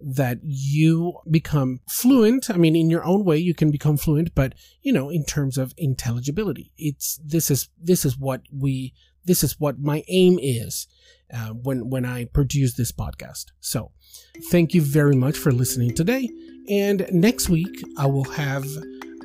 that 0.00 0.38
you 0.42 1.18
become 1.30 1.80
fluent. 1.88 2.50
I 2.50 2.56
mean, 2.56 2.76
in 2.76 2.90
your 2.90 3.04
own 3.04 3.24
way, 3.24 3.38
you 3.38 3.54
can 3.54 3.70
become 3.70 3.96
fluent, 3.96 4.34
but 4.34 4.54
you 4.82 4.92
know, 4.92 5.10
in 5.10 5.24
terms 5.24 5.58
of 5.58 5.74
intelligibility, 5.76 6.72
it's 6.76 7.18
this 7.24 7.50
is 7.50 7.68
this 7.80 8.04
is 8.04 8.18
what 8.18 8.42
we 8.52 8.94
this 9.24 9.42
is 9.42 9.58
what 9.58 9.78
my 9.78 10.04
aim 10.08 10.38
is 10.40 10.86
uh, 11.34 11.48
when 11.48 11.90
when 11.90 12.04
I 12.04 12.26
produce 12.26 12.74
this 12.74 12.92
podcast. 12.92 13.46
So, 13.60 13.92
thank 14.50 14.74
you 14.74 14.82
very 14.82 15.16
much 15.16 15.36
for 15.36 15.52
listening 15.52 15.94
today. 15.94 16.28
And 16.68 17.06
next 17.10 17.48
week, 17.48 17.82
I 17.96 18.06
will 18.06 18.24
have. 18.24 18.66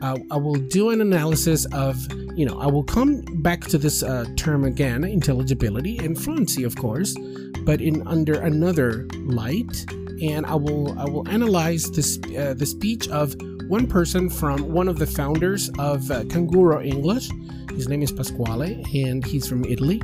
Uh, 0.02 0.18
I 0.32 0.36
will 0.36 0.56
do 0.56 0.90
an 0.90 1.00
analysis 1.00 1.64
of, 1.68 1.96
you 2.36 2.46
know, 2.46 2.60
I 2.60 2.68
will 2.68 2.84
come 2.84 3.24
back 3.42 3.62
to 3.68 3.78
this 3.78 4.04
uh, 4.04 4.26
term 4.36 4.66
again, 4.66 5.06
intelligibility 5.06 5.98
and 5.98 6.22
fluency, 6.22 6.66
of 6.66 6.76
course, 6.76 7.16
but 7.64 7.80
in 7.80 8.06
under 8.06 8.38
another 8.42 9.08
light 9.24 9.86
and 10.24 10.46
I 10.46 10.56
will 10.56 10.98
I 10.98 11.06
will 11.06 11.28
analyze 11.28 11.84
this 11.92 12.18
uh, 12.38 12.54
the 12.58 12.66
speech 12.66 13.08
of 13.10 13.36
one 13.68 13.88
person 13.88 14.30
from 14.30 14.72
one 14.72 14.88
of 14.88 14.98
the 15.00 15.08
founders 15.08 15.70
of 15.80 16.10
uh, 16.10 16.24
Canguro 16.24 16.86
English. 16.86 17.30
His 17.72 17.88
name 17.88 18.02
is 18.04 18.12
Pasquale, 18.12 18.84
and 18.94 19.26
he's 19.26 19.48
from 19.48 19.66
Italy. 19.66 20.00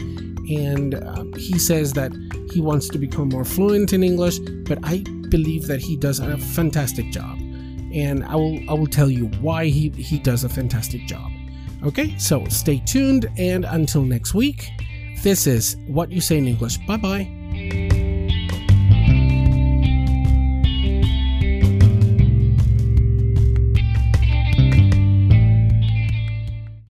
And 0.50 0.96
uh, 0.96 1.26
he 1.36 1.60
says 1.60 1.94
that 1.94 2.12
he 2.52 2.62
wants 2.62 2.88
to 2.90 2.98
become 2.98 3.30
more 3.30 3.46
fluent 3.46 3.94
in 3.94 4.04
English, 4.04 4.40
but 4.40 4.80
I 4.84 5.04
believe 5.30 5.68
that 5.68 5.80
he 5.80 5.96
does 5.96 6.20
a 6.20 6.38
fantastic 6.38 7.12
job. 7.12 7.38
And 7.94 8.24
I 8.26 8.36
will 8.36 8.60
I 8.70 8.74
will 8.74 8.88
tell 8.88 9.10
you 9.10 9.28
why 9.42 9.66
he, 9.66 9.90
he 9.90 10.20
does 10.20 10.44
a 10.44 10.50
fantastic 10.50 11.06
job. 11.06 11.32
Okay, 11.84 12.18
so 12.18 12.46
stay 12.50 12.82
tuned, 12.86 13.30
and 13.38 13.66
until 13.66 14.04
next 14.04 14.34
week, 14.34 14.70
this 15.24 15.48
is 15.48 15.78
What 15.88 16.12
You 16.12 16.22
Say 16.22 16.38
in 16.38 16.48
English. 16.48 16.78
Bye 16.88 16.98
bye. 16.98 17.39